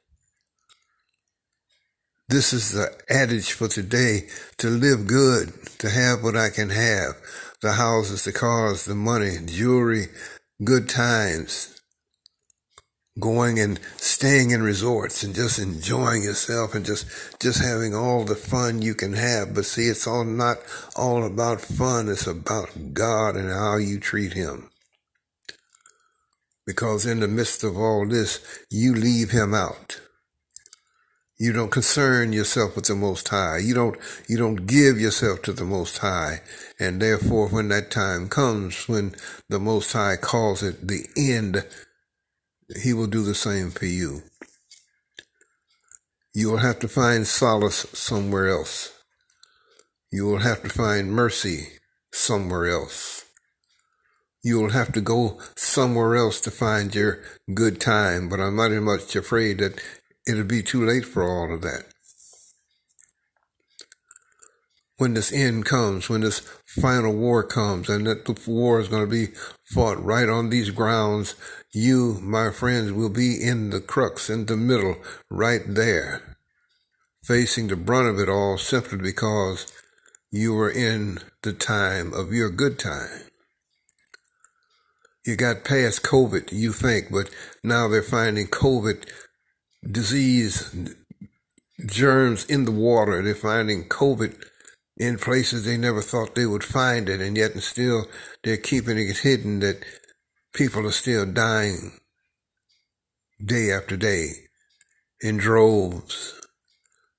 This 2.29 2.53
is 2.53 2.71
the 2.71 2.97
adage 3.09 3.51
for 3.51 3.67
today 3.67 4.29
to 4.59 4.69
live 4.69 5.07
good, 5.07 5.51
to 5.79 5.89
have 5.89 6.23
what 6.23 6.37
I 6.37 6.51
can 6.51 6.69
have 6.69 7.15
the 7.61 7.73
houses, 7.73 8.23
the 8.23 8.31
cars, 8.31 8.85
the 8.85 8.95
money, 8.95 9.39
jewelry, 9.45 10.07
good 10.63 10.87
times, 10.87 11.72
going 13.19 13.59
and 13.59 13.79
staying 13.97 14.51
in 14.51 14.63
resorts 14.63 15.23
and 15.23 15.35
just 15.35 15.59
enjoying 15.59 16.23
yourself 16.23 16.73
and 16.73 16.85
just 16.85 17.05
just 17.39 17.63
having 17.63 17.93
all 17.93 18.23
the 18.23 18.35
fun 18.35 18.81
you 18.81 18.95
can 18.95 19.13
have. 19.13 19.53
But 19.53 19.65
see 19.65 19.87
it's 19.87 20.07
all 20.07 20.23
not 20.23 20.57
all 20.95 21.23
about 21.23 21.61
fun. 21.61 22.09
It's 22.09 22.27
about 22.27 22.93
god 22.93 23.35
and 23.35 23.49
how 23.49 23.77
you 23.77 23.99
treat 23.99 24.33
him. 24.33 24.69
Because 26.65 27.05
in 27.05 27.19
the 27.19 27.27
midst 27.27 27.63
of 27.63 27.77
all 27.77 28.07
this 28.07 28.65
you 28.69 28.95
leave 28.95 29.31
him 29.31 29.53
out. 29.53 29.99
You 31.37 31.51
don't 31.51 31.71
concern 31.71 32.31
yourself 32.31 32.75
with 32.75 32.85
the 32.85 32.95
most 32.95 33.27
high. 33.27 33.57
You 33.57 33.75
don't 33.75 33.97
you 34.27 34.37
don't 34.37 34.65
give 34.65 34.99
yourself 34.99 35.43
to 35.43 35.53
the 35.53 35.65
most 35.65 35.99
high. 35.99 36.41
And 36.79 36.99
therefore 36.99 37.49
when 37.49 37.67
that 37.67 37.91
time 37.91 38.27
comes 38.27 38.87
when 38.87 39.13
the 39.49 39.59
most 39.59 39.93
high 39.93 40.15
calls 40.15 40.63
it 40.63 40.87
the 40.87 41.05
end 41.15 41.63
he 42.81 42.93
will 42.93 43.07
do 43.07 43.23
the 43.23 43.35
same 43.35 43.71
for 43.71 43.85
you. 43.85 44.23
You 46.33 46.49
will 46.51 46.57
have 46.57 46.79
to 46.79 46.87
find 46.87 47.27
solace 47.27 47.85
somewhere 47.93 48.47
else. 48.47 48.91
You 50.11 50.25
will 50.25 50.39
have 50.39 50.63
to 50.63 50.69
find 50.69 51.11
mercy 51.11 51.79
somewhere 52.11 52.67
else. 52.67 53.25
You 54.43 54.59
will 54.59 54.71
have 54.71 54.91
to 54.93 55.01
go 55.01 55.39
somewhere 55.55 56.15
else 56.15 56.41
to 56.41 56.51
find 56.51 56.93
your 56.93 57.23
good 57.53 57.79
time, 57.79 58.29
but 58.29 58.39
I'm 58.39 58.55
mighty 58.55 58.79
much 58.79 59.15
afraid 59.15 59.59
that 59.59 59.79
it'll 60.27 60.43
be 60.43 60.63
too 60.63 60.85
late 60.85 61.05
for 61.05 61.23
all 61.23 61.53
of 61.53 61.61
that 61.61 61.93
when 65.03 65.15
this 65.15 65.33
end 65.33 65.65
comes, 65.65 66.07
when 66.07 66.21
this 66.21 66.39
final 66.65 67.13
war 67.13 67.43
comes, 67.43 67.89
and 67.89 68.07
that 68.07 68.25
the 68.25 68.39
war 68.49 68.79
is 68.79 68.87
going 68.87 69.03
to 69.03 69.09
be 69.09 69.33
fought 69.73 70.01
right 70.01 70.29
on 70.29 70.49
these 70.49 70.69
grounds, 70.69 71.35
you, 71.73 72.19
my 72.21 72.51
friends, 72.51 72.91
will 72.91 73.09
be 73.09 73.41
in 73.41 73.71
the 73.71 73.81
crux, 73.81 74.29
in 74.29 74.45
the 74.45 74.55
middle, 74.55 74.97
right 75.29 75.61
there, 75.67 76.37
facing 77.23 77.67
the 77.67 77.75
brunt 77.75 78.07
of 78.07 78.19
it 78.19 78.29
all 78.29 78.57
simply 78.57 78.99
because 78.99 79.71
you 80.31 80.53
were 80.53 80.71
in 80.71 81.19
the 81.41 81.53
time 81.53 82.13
of 82.13 82.31
your 82.31 82.49
good 82.49 82.77
time. 82.77 83.21
You 85.25 85.35
got 85.35 85.63
past 85.63 86.03
COVID, 86.03 86.51
you 86.51 86.73
think, 86.73 87.11
but 87.11 87.29
now 87.63 87.87
they're 87.87 88.03
finding 88.03 88.47
COVID 88.47 89.07
disease 89.89 90.91
germs 91.85 92.45
in 92.45 92.65
the 92.65 92.71
water. 92.71 93.21
They're 93.21 93.35
finding 93.35 93.85
COVID 93.85 94.35
in 94.97 95.17
places 95.17 95.65
they 95.65 95.77
never 95.77 96.01
thought 96.01 96.35
they 96.35 96.45
would 96.45 96.63
find 96.63 97.09
it, 97.09 97.21
and 97.21 97.35
yet 97.35 97.53
and 97.53 97.63
still 97.63 98.05
they're 98.43 98.57
keeping 98.57 98.97
it 98.97 99.17
hidden 99.19 99.59
that 99.61 99.83
people 100.53 100.85
are 100.85 100.91
still 100.91 101.25
dying 101.25 101.99
day 103.43 103.71
after 103.71 103.97
day 103.97 104.29
in 105.21 105.37
droves. 105.37 106.39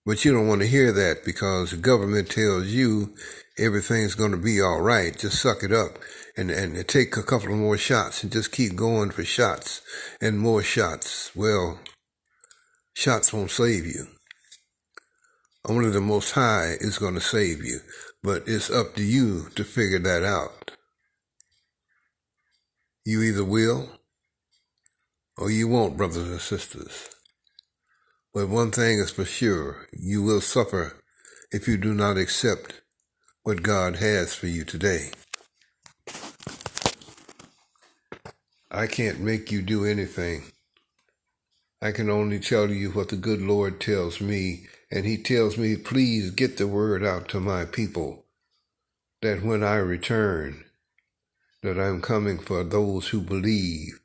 But 0.07 0.25
you 0.25 0.33
don't 0.33 0.49
want 0.49 0.61
to 0.61 0.67
hear 0.67 0.93
that 0.93 1.25
because 1.25 1.71
the 1.71 1.79
government 1.79 2.31
tells 2.31 2.67
you 2.67 3.15
everything's 3.59 4.15
going 4.15 4.31
to 4.33 4.37
be 4.37 4.61
all 4.61 4.81
right. 4.81 5.19
Just 5.19 5.41
suck 5.41 5.63
it 5.63 5.73
up 5.73 5.99
and, 6.37 6.51
and 6.51 6.87
take 6.87 7.17
a 7.17 7.23
couple 7.23 7.53
of 7.53 7.59
more 7.59 7.79
shots 7.79 8.23
and 8.23 8.31
just 8.31 8.53
keep 8.53 8.77
going 8.77 9.11
for 9.11 9.25
shots 9.25 9.81
and 10.21 10.39
more 10.39 10.63
shots. 10.63 11.35
Well, 11.35 11.81
shots 12.95 13.33
won't 13.33 13.51
save 13.51 13.87
you. 13.87 14.07
Only 15.67 15.91
the 15.91 16.01
Most 16.01 16.33
High 16.33 16.75
is 16.79 16.99
going 16.99 17.15
to 17.15 17.21
save 17.21 17.65
you, 17.65 17.81
but 18.23 18.43
it's 18.47 18.71
up 18.71 18.95
to 18.97 19.03
you 19.03 19.49
to 19.55 19.65
figure 19.65 19.99
that 20.01 20.23
out. 20.23 20.73
You 23.05 23.23
either 23.23 23.45
will 23.45 23.89
or 25.37 25.51
you 25.51 25.69
won't, 25.69 25.97
brothers 25.97 26.29
and 26.29 26.41
sisters. 26.41 27.11
But 28.33 28.49
one 28.49 28.71
thing 28.71 28.99
is 28.99 29.11
for 29.11 29.25
sure, 29.25 29.87
you 29.93 30.23
will 30.23 30.41
suffer 30.41 30.97
if 31.51 31.69
you 31.69 31.77
do 31.77 31.93
not 31.95 32.17
accept 32.17 32.81
what 33.43 33.63
God 33.63 33.97
has 33.97 34.35
for 34.35 34.47
you 34.47 34.65
today. 34.65 35.11
I 38.71 38.87
can't 38.87 39.21
make 39.21 39.53
you 39.53 39.61
do 39.61 39.85
anything. 39.85 40.45
I 41.83 41.93
can 41.93 42.09
only 42.09 42.41
tell 42.41 42.71
you 42.71 42.91
what 42.91 43.11
the 43.11 43.17
good 43.17 43.43
Lord 43.43 43.81
tells 43.81 44.21
me 44.21 44.67
and 44.91 45.05
he 45.05 45.19
tells 45.19 45.59
me, 45.59 45.77
please 45.77 46.31
get 46.31 46.57
the 46.57 46.67
word 46.67 47.05
out 47.05 47.29
to 47.29 47.41
my 47.41 47.67
people 47.67 48.25
that 49.21 49.43
when 49.43 49.63
I 49.63 49.77
return, 49.77 50.65
that 51.65 51.81
I'm 51.81 52.03
coming 52.03 52.39
for 52.39 52.63
those 52.63 53.09
who 53.09 53.23
believe. 53.23 53.99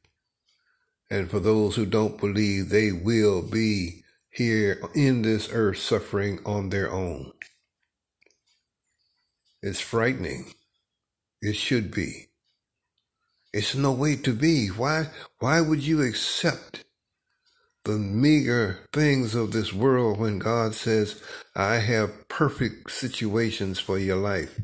And 1.12 1.30
for 1.30 1.42
those 1.42 1.76
who 1.76 1.86
don't 1.86 2.18
believe, 2.18 2.70
they 2.70 2.94
will 2.94 3.42
be 3.42 4.06
here 4.32 4.82
in 4.96 5.24
this 5.24 5.50
earth 5.52 5.80
suffering 5.80 6.40
on 6.46 6.70
their 6.70 6.90
own. 6.90 7.34
It's 9.62 9.82
frightening. 9.82 10.54
It 11.42 11.58
should 11.58 11.92
be. 11.94 12.28
It's 13.52 13.76
no 13.76 13.92
way 13.92 14.16
to 14.16 14.34
be. 14.34 14.68
Why, 14.68 15.08
why 15.40 15.60
would 15.60 15.82
you 15.82 16.02
accept 16.02 16.86
the 17.84 17.98
meager 17.98 18.88
things 18.94 19.36
of 19.36 19.52
this 19.52 19.74
world 19.74 20.18
when 20.18 20.40
God 20.40 20.76
says, 20.76 21.22
I 21.58 21.80
have 21.80 22.30
perfect 22.30 22.92
situations 22.92 23.80
for 23.80 24.00
your 24.00 24.16
life? 24.16 24.58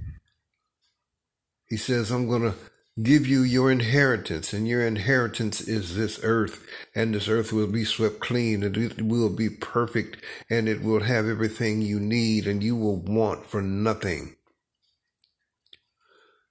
He 1.68 1.76
says, 1.76 2.10
I'm 2.10 2.30
going 2.30 2.44
to 2.44 2.54
give 3.02 3.28
you 3.28 3.42
your 3.42 3.70
inheritance, 3.72 4.54
and 4.54 4.68
your 4.68 4.86
inheritance 4.86 5.62
is 5.62 5.96
this 5.96 6.20
earth, 6.24 6.66
and 6.96 7.14
this 7.14 7.28
earth 7.28 7.52
will 7.52 7.68
be 7.68 7.84
swept 7.84 8.20
clean, 8.22 8.64
and 8.64 8.78
it 8.78 9.02
will 9.02 9.30
be 9.30 9.50
perfect, 9.50 10.24
and 10.50 10.70
it 10.70 10.82
will 10.82 11.02
have 11.02 11.28
everything 11.28 11.82
you 11.82 12.00
need, 12.00 12.48
and 12.48 12.64
you 12.64 12.76
will 12.76 13.02
want 13.02 13.46
for 13.46 13.62
nothing. 13.62 14.36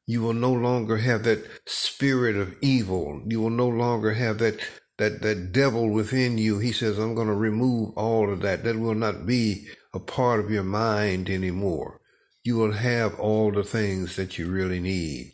You 0.06 0.20
will 0.20 0.34
no 0.34 0.52
longer 0.52 0.98
have 0.98 1.22
that 1.22 1.48
spirit 1.66 2.36
of 2.36 2.56
evil. 2.60 3.22
You 3.26 3.40
will 3.40 3.50
no 3.50 3.68
longer 3.68 4.12
have 4.12 4.38
that 4.38 4.60
that 4.98 5.22
that 5.22 5.52
devil 5.52 5.88
within 5.88 6.38
you. 6.38 6.58
He 6.58 6.72
says, 6.72 6.98
"I'm 6.98 7.14
going 7.14 7.28
to 7.28 7.34
remove 7.34 7.96
all 7.96 8.30
of 8.30 8.42
that. 8.42 8.64
That 8.64 8.78
will 8.78 8.94
not 8.94 9.26
be 9.26 9.66
a 9.94 9.98
part 9.98 10.40
of 10.40 10.50
your 10.50 10.62
mind 10.64 11.30
anymore. 11.30 12.00
You 12.42 12.56
will 12.56 12.72
have 12.72 13.18
all 13.18 13.50
the 13.50 13.64
things 13.64 14.16
that 14.16 14.38
you 14.38 14.50
really 14.50 14.80
need." 14.80 15.33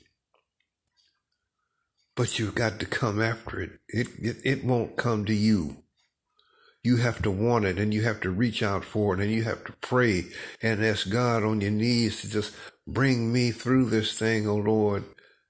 But 2.16 2.38
you've 2.38 2.54
got 2.54 2.80
to 2.80 2.86
come 2.86 3.20
after 3.20 3.60
it. 3.60 3.70
It 3.88 4.08
it, 4.18 4.36
it 4.44 4.64
won't 4.64 4.96
come 4.96 5.24
to 5.26 5.34
you. 5.34 5.76
You 6.82 6.96
have 6.96 7.20
to 7.22 7.30
want 7.30 7.66
it 7.66 7.78
and 7.78 7.92
you 7.92 8.02
have 8.02 8.20
to 8.20 8.30
reach 8.30 8.62
out 8.62 8.84
for 8.84 9.14
it 9.14 9.20
and 9.20 9.30
you 9.30 9.44
have 9.44 9.64
to 9.64 9.72
pray 9.82 10.24
and 10.62 10.82
ask 10.82 11.10
God 11.10 11.44
on 11.44 11.60
your 11.60 11.70
knees 11.70 12.22
to 12.22 12.28
just 12.28 12.54
bring 12.86 13.32
me 13.32 13.50
through 13.50 13.86
this 13.86 14.18
thing, 14.18 14.48
O 14.48 14.52
oh 14.52 14.56
Lord, 14.56 15.04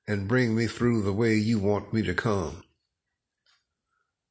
and 0.08 0.26
bring 0.26 0.56
me 0.56 0.66
through 0.66 1.02
the 1.02 1.12
way 1.12 1.34
you 1.34 1.60
want 1.60 1.92
me 1.92 2.02
to 2.02 2.14
come. 2.14 2.64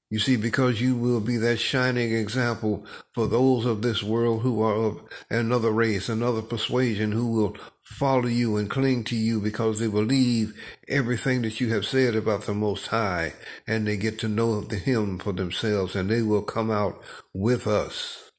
You 0.09 0.17
see, 0.17 0.37
because 0.37 0.81
you 0.81 0.95
will 0.95 1.19
be 1.19 1.37
that 1.37 1.59
shining 1.59 2.13
example 2.13 2.83
for 3.13 3.27
those 3.27 3.65
of 3.65 3.83
this 3.83 4.01
world 4.01 4.41
who 4.41 4.61
are 4.61 4.75
of 4.75 5.01
another 5.29 5.71
race, 5.71 6.09
another 6.09 6.41
persuasion, 6.41 7.11
who 7.11 7.27
will 7.31 7.55
follow 7.89 8.27
you 8.27 8.55
and 8.55 8.69
cling 8.69 9.03
to 9.03 9.15
you 9.15 9.41
because 9.41 9.79
they 9.79 9.87
believe 9.87 10.53
everything 10.87 11.41
that 11.41 11.59
you 11.59 11.73
have 11.73 11.85
said 11.85 12.15
about 12.15 12.43
the 12.43 12.53
Most 12.53 12.87
High, 12.87 13.33
and 13.67 13.85
they 13.85 13.97
get 13.97 14.19
to 14.19 14.27
know 14.27 14.61
the 14.61 14.77
Him 14.77 15.17
for 15.17 15.33
themselves, 15.33 15.95
and 15.95 16.09
they 16.09 16.21
will 16.21 16.43
come 16.43 16.71
out 16.71 17.01
with 17.33 17.67
us. 17.67 18.31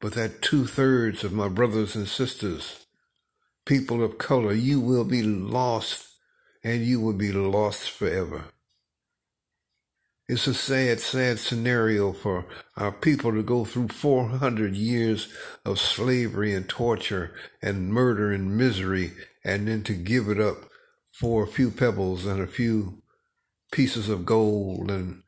But 0.00 0.14
that 0.14 0.40
two 0.40 0.66
thirds 0.66 1.24
of 1.24 1.32
my 1.32 1.48
brothers 1.48 1.94
and 1.94 2.08
sisters, 2.08 2.86
people 3.66 4.02
of 4.02 4.18
color, 4.18 4.52
you 4.52 4.80
will 4.80 5.04
be 5.04 5.22
lost, 5.22 6.08
and 6.64 6.86
you 6.86 7.00
will 7.00 7.12
be 7.12 7.32
lost 7.32 7.90
forever. 7.90 8.44
It's 10.32 10.46
a 10.46 10.54
sad, 10.54 10.98
sad 10.98 11.38
scenario 11.38 12.14
for 12.14 12.46
our 12.78 12.90
people 12.90 13.32
to 13.32 13.42
go 13.42 13.66
through 13.66 13.88
400 13.88 14.74
years 14.74 15.28
of 15.62 15.78
slavery 15.78 16.54
and 16.54 16.66
torture 16.66 17.34
and 17.60 17.92
murder 17.92 18.32
and 18.32 18.56
misery 18.56 19.12
and 19.44 19.68
then 19.68 19.82
to 19.82 19.92
give 19.92 20.30
it 20.30 20.40
up 20.40 20.56
for 21.12 21.44
a 21.44 21.46
few 21.46 21.70
pebbles 21.70 22.24
and 22.24 22.40
a 22.40 22.46
few 22.46 23.02
pieces 23.72 24.08
of 24.08 24.24
gold 24.24 24.90
and 24.90 25.22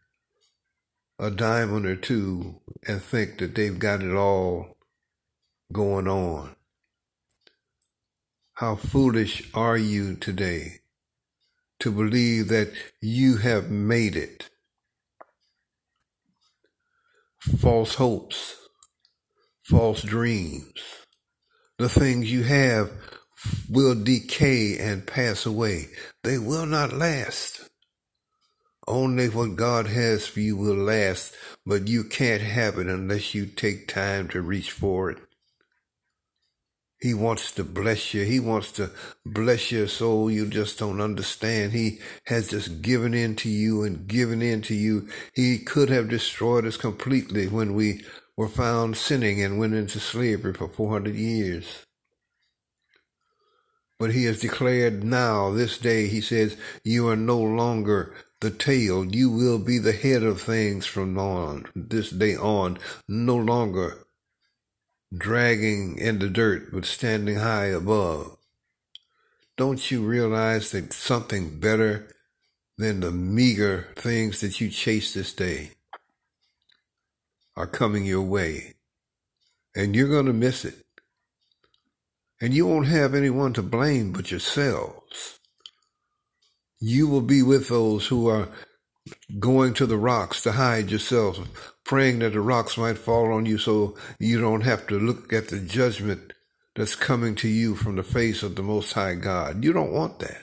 a 1.18 1.30
diamond 1.30 1.84
or 1.84 1.96
two 1.96 2.62
and 2.88 3.02
think 3.02 3.36
that 3.40 3.54
they've 3.54 3.78
got 3.78 4.02
it 4.02 4.14
all 4.14 4.78
going 5.70 6.08
on. 6.08 6.56
How 8.54 8.74
foolish 8.74 9.50
are 9.52 9.76
you 9.76 10.14
today 10.14 10.80
to 11.80 11.92
believe 11.92 12.48
that 12.48 12.72
you 13.02 13.36
have 13.36 13.70
made 13.70 14.16
it? 14.16 14.48
False 17.56 17.94
hopes, 17.94 18.56
false 19.62 20.02
dreams. 20.02 20.82
The 21.78 21.88
things 21.88 22.30
you 22.30 22.42
have 22.44 22.90
will 23.68 23.94
decay 23.94 24.78
and 24.78 25.06
pass 25.06 25.46
away. 25.46 25.88
They 26.22 26.38
will 26.38 26.66
not 26.66 26.92
last. 26.92 27.68
Only 28.86 29.28
what 29.28 29.56
God 29.56 29.86
has 29.86 30.26
for 30.26 30.40
you 30.40 30.56
will 30.56 30.76
last, 30.76 31.34
but 31.64 31.88
you 31.88 32.04
can't 32.04 32.42
have 32.42 32.78
it 32.78 32.86
unless 32.86 33.34
you 33.34 33.46
take 33.46 33.88
time 33.88 34.28
to 34.28 34.42
reach 34.42 34.70
for 34.70 35.10
it. 35.10 35.18
He 37.04 37.12
wants 37.12 37.52
to 37.52 37.64
bless 37.64 38.14
you. 38.14 38.24
He 38.24 38.40
wants 38.40 38.72
to 38.72 38.90
bless 39.26 39.70
your 39.70 39.88
soul. 39.88 40.30
You 40.30 40.46
just 40.46 40.78
don't 40.78 41.02
understand. 41.02 41.72
He 41.72 42.00
has 42.28 42.48
just 42.48 42.80
given 42.80 43.12
in 43.12 43.36
to 43.36 43.50
you 43.50 43.82
and 43.82 44.06
given 44.06 44.40
in 44.40 44.62
to 44.62 44.74
you. 44.74 45.10
He 45.34 45.58
could 45.58 45.90
have 45.90 46.08
destroyed 46.08 46.64
us 46.64 46.78
completely 46.78 47.46
when 47.46 47.74
we 47.74 48.06
were 48.38 48.48
found 48.48 48.96
sinning 48.96 49.42
and 49.42 49.58
went 49.58 49.74
into 49.74 50.00
slavery 50.00 50.54
for 50.54 50.66
400 50.66 51.14
years. 51.14 51.84
But 53.98 54.12
he 54.12 54.24
has 54.24 54.40
declared 54.40 55.04
now, 55.04 55.50
this 55.50 55.76
day, 55.76 56.06
he 56.06 56.22
says, 56.22 56.56
you 56.84 57.06
are 57.08 57.16
no 57.16 57.38
longer 57.38 58.14
the 58.40 58.50
tail. 58.50 59.04
You 59.04 59.28
will 59.30 59.58
be 59.58 59.76
the 59.76 59.92
head 59.92 60.22
of 60.22 60.40
things 60.40 60.86
from 60.86 61.18
on, 61.18 61.66
this 61.76 62.08
day 62.08 62.34
on, 62.34 62.78
no 63.06 63.36
longer 63.36 64.06
dragging 65.16 65.98
in 65.98 66.18
the 66.18 66.28
dirt 66.28 66.72
but 66.72 66.84
standing 66.84 67.36
high 67.36 67.66
above. 67.66 68.36
Don't 69.56 69.90
you 69.90 70.02
realize 70.02 70.72
that 70.72 70.92
something 70.92 71.60
better 71.60 72.08
than 72.76 73.00
the 73.00 73.12
meager 73.12 73.88
things 73.96 74.40
that 74.40 74.60
you 74.60 74.68
chase 74.68 75.14
this 75.14 75.32
day 75.32 75.70
are 77.56 77.66
coming 77.66 78.04
your 78.04 78.22
way? 78.22 78.74
And 79.76 79.94
you're 79.94 80.08
going 80.08 80.26
to 80.26 80.32
miss 80.32 80.64
it. 80.64 80.84
And 82.40 82.52
you 82.52 82.66
won't 82.66 82.88
have 82.88 83.14
anyone 83.14 83.52
to 83.54 83.62
blame 83.62 84.12
but 84.12 84.30
yourselves. 84.30 85.38
You 86.80 87.08
will 87.08 87.22
be 87.22 87.42
with 87.42 87.68
those 87.68 88.08
who 88.08 88.28
are 88.28 88.48
going 89.38 89.74
to 89.74 89.86
the 89.86 89.96
rocks 89.96 90.42
to 90.42 90.52
hide 90.52 90.90
yourself, 90.90 91.38
praying 91.84 92.20
that 92.20 92.32
the 92.32 92.40
rocks 92.40 92.76
might 92.78 92.98
fall 92.98 93.32
on 93.32 93.46
you 93.46 93.58
so 93.58 93.96
you 94.18 94.40
don't 94.40 94.62
have 94.62 94.86
to 94.86 94.98
look 94.98 95.32
at 95.32 95.48
the 95.48 95.60
judgment 95.60 96.32
that's 96.74 96.96
coming 96.96 97.34
to 97.36 97.48
you 97.48 97.74
from 97.74 97.96
the 97.96 98.02
face 98.02 98.42
of 98.42 98.56
the 98.56 98.62
Most 98.62 98.92
High 98.92 99.14
God. 99.14 99.62
You 99.62 99.72
don't 99.72 99.92
want 99.92 100.18
that. 100.20 100.42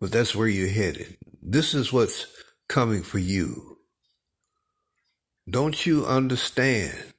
But 0.00 0.12
that's 0.12 0.34
where 0.34 0.48
you're 0.48 0.68
headed. 0.68 1.16
This 1.42 1.74
is 1.74 1.92
what's 1.92 2.26
coming 2.68 3.02
for 3.02 3.18
you. 3.18 3.78
Don't 5.48 5.86
you 5.86 6.04
understand 6.06 7.14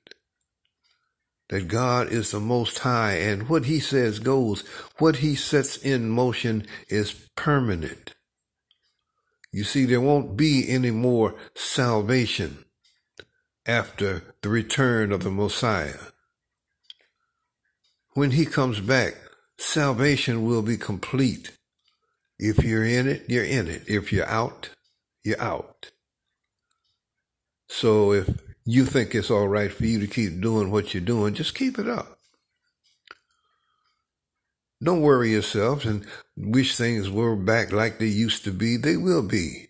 that 1.50 1.68
God 1.68 2.10
is 2.10 2.32
the 2.32 2.40
Most 2.40 2.80
High 2.80 3.14
and 3.14 3.48
what 3.48 3.66
He 3.66 3.80
says 3.80 4.20
goes? 4.20 4.64
What 4.98 5.18
He 5.18 5.36
sets 5.36 5.78
in 5.78 6.10
motion 6.10 6.66
is 6.90 7.14
permanent. 7.36 8.16
You 9.52 9.64
see, 9.64 9.86
there 9.86 10.02
won't 10.02 10.36
be 10.38 10.70
any 10.70 10.92
more 10.92 11.36
salvation 11.56 12.66
after 13.66 14.24
the 14.42 14.50
return 14.50 15.12
of 15.12 15.24
the 15.24 15.32
Messiah. 15.32 16.12
When 18.14 18.32
he 18.32 18.46
comes 18.46 18.80
back, 18.80 19.14
salvation 19.58 20.46
will 20.46 20.62
be 20.62 20.78
complete. 20.78 21.52
If 22.40 22.64
you're 22.64 22.86
in 22.86 23.08
it, 23.08 23.26
you're 23.28 23.44
in 23.44 23.68
it. 23.68 23.84
If 23.88 24.12
you're 24.14 24.28
out, 24.28 24.70
you're 25.24 25.42
out. 25.42 25.92
So 27.70 28.14
if 28.14 28.30
you 28.66 28.86
think 28.86 29.16
it's 29.16 29.32
all 29.32 29.48
right 29.48 29.72
for 29.72 29.86
you 29.86 30.00
to 30.00 30.08
keep 30.08 30.42
doing 30.42 30.72
what 30.72 30.94
you're 30.94 31.02
doing, 31.02 31.34
just 31.34 31.56
keep 31.56 31.80
it 31.80 31.88
up. 31.88 32.17
Don't 34.82 35.02
worry 35.02 35.32
yourselves 35.32 35.86
and 35.86 36.06
wish 36.36 36.78
things 36.78 37.10
were 37.10 37.36
back 37.36 37.72
like 37.72 37.98
they 37.98 38.06
used 38.06 38.44
to 38.44 38.52
be. 38.52 38.78
They 38.78 38.96
will 38.96 39.24
be. 39.24 39.70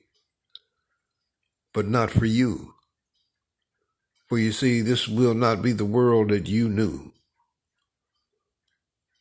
But 1.73 1.87
not 1.87 2.11
for 2.11 2.25
you. 2.25 2.73
For 4.27 4.37
you 4.37 4.51
see, 4.51 4.81
this 4.81 5.07
will 5.07 5.33
not 5.33 5.61
be 5.61 5.71
the 5.71 5.85
world 5.85 6.29
that 6.29 6.47
you 6.47 6.67
knew. 6.67 7.13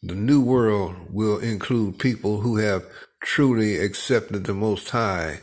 The 0.03 0.17
new 0.17 0.43
world 0.43 1.13
will 1.13 1.39
include 1.39 1.99
people 1.99 2.41
who 2.41 2.57
have 2.57 2.85
truly 3.21 3.77
accepted 3.77 4.45
the 4.45 4.55
Most 4.55 4.91
High 4.91 5.43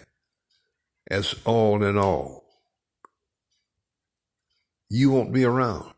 as 1.09 1.35
all 1.45 1.83
in 1.83 1.97
all. 1.97 2.43
You 4.89 5.11
won't 5.11 5.33
be 5.33 5.45
around. 5.45 5.92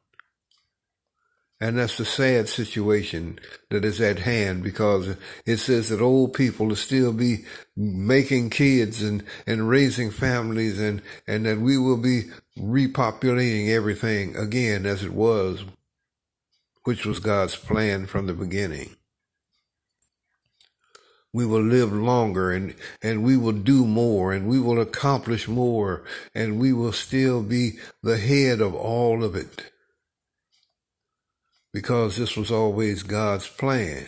And 1.62 1.78
that's 1.78 1.98
the 1.98 2.06
sad 2.06 2.50
situation 2.50 3.40
that 3.70 3.86
is 3.86 4.02
at 4.02 4.20
hand 4.20 4.62
because 4.62 5.16
it 5.46 5.58
says 5.58 5.88
that 5.90 6.02
old 6.02 6.34
people 6.34 6.68
will 6.68 6.76
still 6.76 7.14
be 7.14 7.46
making 7.78 8.50
kids 8.50 9.02
and, 9.02 9.24
and 9.48 9.70
raising 9.70 10.12
families 10.12 10.82
and, 10.82 11.02
and 11.26 11.46
that 11.46 11.60
we 11.60 11.78
will 11.78 11.98
be 11.98 12.24
repopulating 12.60 13.70
everything 13.70 14.36
again 14.36 14.86
as 14.86 15.04
it 15.04 15.14
was, 15.14 15.64
which 16.84 17.06
was 17.06 17.20
God's 17.20 17.56
plan 17.56 18.06
from 18.06 18.26
the 18.26 18.34
beginning. 18.34 18.98
We 21.32 21.46
will 21.46 21.64
live 21.64 21.94
longer 21.94 22.52
and, 22.52 22.76
and 23.02 23.24
we 23.24 23.38
will 23.38 23.54
do 23.54 23.86
more 23.86 24.34
and 24.34 24.50
we 24.50 24.60
will 24.60 24.80
accomplish 24.80 25.48
more 25.48 26.04
and 26.34 26.60
we 26.60 26.74
will 26.74 26.94
still 26.94 27.42
be 27.42 27.80
the 28.04 28.18
head 28.18 28.60
of 28.60 28.76
all 28.76 29.24
of 29.24 29.36
it 29.36 29.72
because 31.76 32.16
this 32.16 32.38
was 32.38 32.52
always 32.52 33.04
God's 33.04 33.50
plan. 33.50 34.08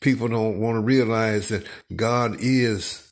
People 0.00 0.28
don't 0.28 0.60
want 0.60 0.76
to 0.76 0.80
realize 0.80 1.48
that 1.48 1.66
God 1.94 2.36
is 2.38 3.10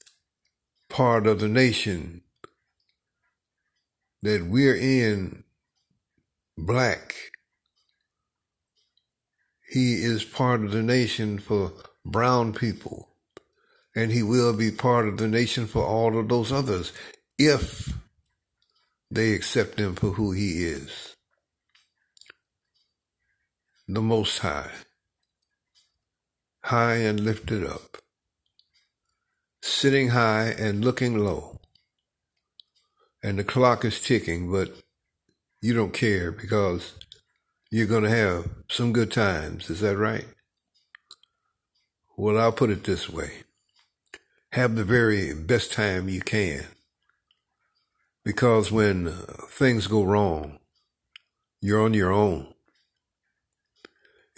part 0.88 1.26
of 1.26 1.40
the 1.40 1.48
nation, 1.48 2.22
that 4.22 4.46
we're 4.46 4.76
in 4.76 5.42
black. 6.56 7.16
He 9.68 9.94
is 9.94 10.22
part 10.22 10.62
of 10.62 10.70
the 10.70 10.84
nation 10.84 11.40
for 11.40 11.72
brown 12.04 12.52
people, 12.52 13.08
and 13.96 14.12
he 14.12 14.22
will 14.22 14.52
be 14.52 14.70
part 14.70 15.08
of 15.08 15.16
the 15.16 15.26
nation 15.26 15.66
for 15.66 15.84
all 15.84 16.16
of 16.16 16.28
those 16.28 16.52
others 16.52 16.92
if 17.40 17.92
they 19.10 19.32
accept 19.32 19.80
him 19.80 19.96
for 19.96 20.10
who 20.10 20.30
he 20.30 20.64
is 20.64 21.16
the 23.90 24.02
Most 24.02 24.40
High, 24.40 24.70
high 26.64 26.96
and 26.96 27.20
lifted 27.20 27.64
up, 27.64 27.96
sitting 29.62 30.08
high 30.08 30.48
and 30.58 30.84
looking 30.84 31.16
low. 31.16 31.58
And 33.22 33.38
the 33.38 33.44
clock 33.44 33.86
is 33.86 33.98
ticking, 33.98 34.52
but 34.52 34.74
you 35.62 35.72
don't 35.72 35.94
care 35.94 36.30
because 36.30 36.92
you're 37.70 37.86
going 37.86 38.04
to 38.04 38.10
have 38.10 38.50
some 38.68 38.92
good 38.92 39.10
times. 39.10 39.70
Is 39.70 39.80
that 39.80 39.96
right? 39.96 40.26
Well, 42.18 42.38
I'll 42.38 42.52
put 42.52 42.68
it 42.68 42.84
this 42.84 43.08
way 43.08 43.44
have 44.52 44.76
the 44.76 44.84
very 44.84 45.34
best 45.34 45.72
time 45.72 46.08
you 46.08 46.20
can. 46.20 46.64
Because 48.24 48.72
when 48.72 49.12
things 49.48 49.86
go 49.86 50.02
wrong, 50.02 50.58
you're 51.60 51.82
on 51.82 51.94
your 51.94 52.12
own 52.12 52.54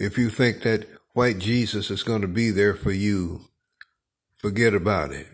if 0.01 0.17
you 0.17 0.29
think 0.29 0.63
that 0.63 0.87
white 1.13 1.37
Jesus 1.37 1.91
is 1.91 2.01
going 2.01 2.21
to 2.21 2.27
be 2.27 2.49
there 2.49 2.73
for 2.73 2.91
you, 2.91 3.41
forget 4.35 4.73
about 4.73 5.11
it. 5.11 5.27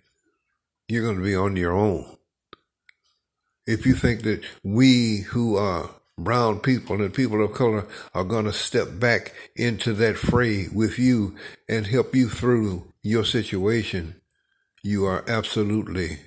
You're 0.89 1.03
going 1.03 1.17
to 1.17 1.23
be 1.23 1.35
on 1.35 1.55
your 1.55 1.71
own. 1.71 2.17
If 3.65 3.85
you 3.85 3.93
think 3.93 4.23
that 4.23 4.43
we 4.63 5.19
who 5.29 5.55
are 5.55 5.89
brown 6.17 6.59
people 6.59 7.01
and 7.01 7.13
people 7.13 7.43
of 7.43 7.53
color 7.53 7.87
are 8.13 8.25
going 8.25 8.45
to 8.45 8.53
step 8.53 8.99
back 8.99 9.33
into 9.55 9.93
that 9.93 10.17
fray 10.17 10.67
with 10.73 10.99
you 10.99 11.35
and 11.69 11.87
help 11.87 12.13
you 12.13 12.27
through 12.27 12.91
your 13.03 13.23
situation, 13.23 14.15
you 14.83 15.05
are 15.05 15.23
absolutely 15.29 16.19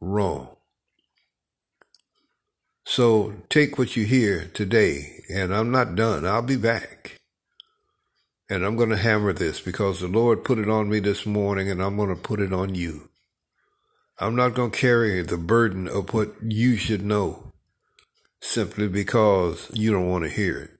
wrong. 0.00 0.56
So 2.84 3.34
take 3.50 3.78
what 3.78 3.96
you 3.96 4.04
hear 4.04 4.50
today, 4.54 5.22
and 5.28 5.54
I'm 5.54 5.70
not 5.70 5.94
done. 5.94 6.26
I'll 6.26 6.42
be 6.42 6.56
back. 6.56 7.17
And 8.50 8.64
I'm 8.64 8.76
going 8.76 8.88
to 8.88 8.96
hammer 8.96 9.32
this 9.32 9.60
because 9.60 10.00
the 10.00 10.08
Lord 10.08 10.44
put 10.44 10.58
it 10.58 10.70
on 10.70 10.88
me 10.88 11.00
this 11.00 11.26
morning 11.26 11.70
and 11.70 11.82
I'm 11.82 11.96
going 11.96 12.08
to 12.08 12.20
put 12.20 12.40
it 12.40 12.52
on 12.52 12.74
you. 12.74 13.10
I'm 14.18 14.34
not 14.34 14.54
going 14.54 14.70
to 14.70 14.78
carry 14.78 15.22
the 15.22 15.36
burden 15.36 15.86
of 15.86 16.14
what 16.14 16.34
you 16.42 16.76
should 16.76 17.04
know 17.04 17.52
simply 18.40 18.88
because 18.88 19.70
you 19.74 19.92
don't 19.92 20.08
want 20.08 20.24
to 20.24 20.30
hear 20.30 20.58
it. 20.58 20.70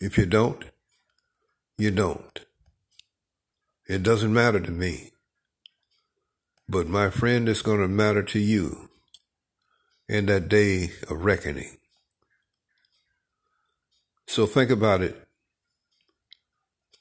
If 0.00 0.16
you 0.16 0.24
don't, 0.24 0.64
you 1.76 1.90
don't. 1.90 2.40
It 3.86 4.02
doesn't 4.02 4.32
matter 4.32 4.60
to 4.60 4.70
me. 4.70 5.12
But 6.66 6.88
my 6.88 7.10
friend, 7.10 7.48
it's 7.48 7.62
going 7.62 7.80
to 7.80 7.88
matter 7.88 8.22
to 8.22 8.38
you 8.38 8.88
in 10.08 10.26
that 10.26 10.48
day 10.48 10.92
of 11.10 11.24
reckoning. 11.24 11.76
So 14.26 14.46
think 14.46 14.70
about 14.70 15.02
it 15.02 15.23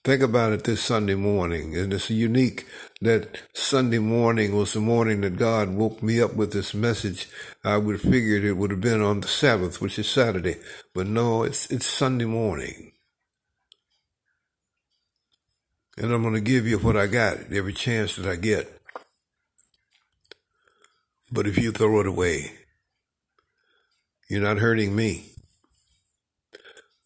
Think 0.04 0.24
about 0.24 0.52
it 0.54 0.66
this 0.66 0.82
Sunday 0.82 1.16
morning, 1.16 1.78
and 1.78 1.94
it's 1.94 2.10
unique 2.10 2.66
that 3.02 3.42
Sunday 3.54 4.00
morning 4.00 4.58
was 4.58 4.74
the 4.74 4.82
morning 4.82 5.22
that 5.22 5.38
God 5.38 5.70
woke 5.70 6.04
me 6.04 6.20
up 6.22 6.36
with 6.36 6.54
this 6.54 6.74
message. 6.74 7.30
I 7.64 7.78
would 7.78 8.02
have 8.02 8.12
figured 8.12 8.44
it 8.44 8.58
would 8.58 8.72
have 8.72 8.82
been 8.82 9.02
on 9.02 9.22
the 9.22 9.30
Sabbath, 9.30 9.80
which 9.80 10.00
is 10.00 10.10
Saturday, 10.10 10.58
but 10.94 11.08
no, 11.08 11.44
it's 11.44 11.72
it's 11.72 11.86
Sunday 11.86 12.26
morning. 12.26 12.94
And 15.98 16.12
I'm 16.12 16.24
going 16.24 16.34
to 16.34 16.42
give 16.42 16.68
you 16.68 16.80
what 16.80 16.98
I 16.98 17.08
got 17.08 17.54
every 17.54 17.74
chance 17.74 18.18
that 18.18 18.26
I 18.26 18.36
get. 18.36 18.82
But 21.32 21.48
if 21.48 21.58
you 21.58 21.72
throw 21.72 22.02
it 22.02 22.08
away, 22.08 22.52
you're 24.30 24.42
not 24.42 24.58
hurting 24.58 24.96
me 24.96 25.33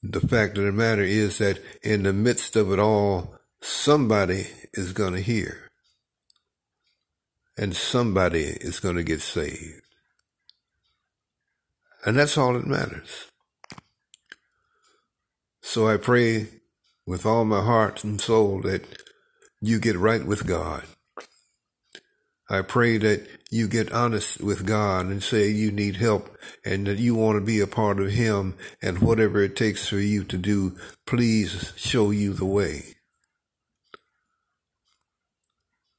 the 0.02 0.22
fact 0.22 0.58
of 0.58 0.64
the 0.64 0.72
matter 0.72 1.02
is 1.02 1.40
that 1.40 1.60
in 1.82 2.04
the 2.04 2.14
midst 2.14 2.56
of 2.56 2.72
it 2.72 2.80
all, 2.80 3.36
somebody 3.62 4.48
is 4.74 4.94
going 4.94 5.14
to 5.14 5.22
hear. 5.22 5.70
And 7.58 7.76
somebody 7.76 8.44
is 8.44 8.80
going 8.80 8.98
to 8.98 9.04
get 9.04 9.22
saved. 9.22 9.82
And 12.06 12.18
that's 12.18 12.38
all 12.38 12.54
that 12.54 12.68
matters. 12.68 13.26
So 15.62 15.88
I 15.88 15.98
pray 15.98 16.48
with 17.06 17.26
all 17.26 17.46
my 17.46 17.62
heart 17.62 18.04
and 18.04 18.22
soul 18.22 18.62
that 18.62 18.86
you 19.60 19.80
get 19.80 19.98
right 19.98 20.26
with 20.26 20.46
God. 20.46 20.84
I 22.50 22.62
pray 22.62 22.98
that 23.00 23.28
you 23.50 23.68
get 23.68 23.92
honest 23.94 24.42
with 24.42 24.66
God 24.66 25.06
and 25.06 25.24
say 25.24 25.48
you 25.50 25.72
need 25.72 25.98
help 25.98 26.38
and 26.66 26.86
that 26.88 27.00
you 27.00 27.16
want 27.16 27.38
to 27.38 27.46
be 27.46 27.62
a 27.62 27.68
part 27.68 28.00
of 28.00 28.12
Him 28.12 28.56
and 28.82 29.00
whatever 29.00 29.42
it 29.42 29.56
takes 29.56 29.88
for 29.88 30.00
you 30.00 30.24
to 30.26 30.38
do, 30.38 30.76
please 31.06 31.74
show 31.78 32.12
you 32.12 32.34
the 32.34 32.46
way. 32.46 32.96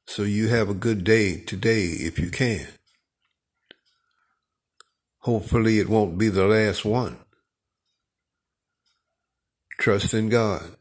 So 0.06 0.22
you 0.22 0.48
have 0.48 0.68
a 0.68 0.74
good 0.74 1.04
day 1.04 1.38
today 1.40 1.84
if 1.84 2.18
you 2.18 2.30
can. 2.30 2.66
Hopefully 5.20 5.78
it 5.78 5.88
won't 5.88 6.18
be 6.18 6.28
the 6.28 6.46
last 6.46 6.84
one. 6.84 7.18
Trust 9.78 10.12
in 10.12 10.28
God. 10.28 10.76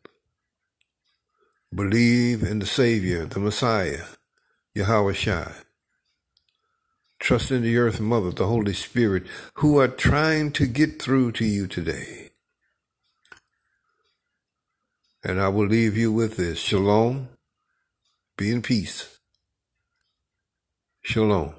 Believe 1.73 2.43
in 2.43 2.59
the 2.59 2.65
Savior, 2.65 3.25
the 3.25 3.39
Messiah 3.39 4.05
Yahweh 4.73 5.13
Shai. 5.13 5.66
Trust 7.19 7.51
in 7.51 7.63
the 7.63 7.77
earth 7.77 7.99
mother, 7.99 8.31
the 8.31 8.47
Holy 8.47 8.73
Spirit, 8.73 9.23
who 9.55 9.79
are 9.79 9.87
trying 9.87 10.51
to 10.53 10.67
get 10.67 11.01
through 11.01 11.33
to 11.33 11.45
you 11.45 11.67
today. 11.67 12.29
And 15.23 15.41
I 15.41 15.49
will 15.49 15.67
leave 15.67 15.97
you 15.97 16.11
with 16.11 16.37
this. 16.37 16.59
Shalom. 16.59 17.29
Be 18.37 18.51
in 18.51 18.61
peace. 18.61 19.19
Shalom. 21.03 21.56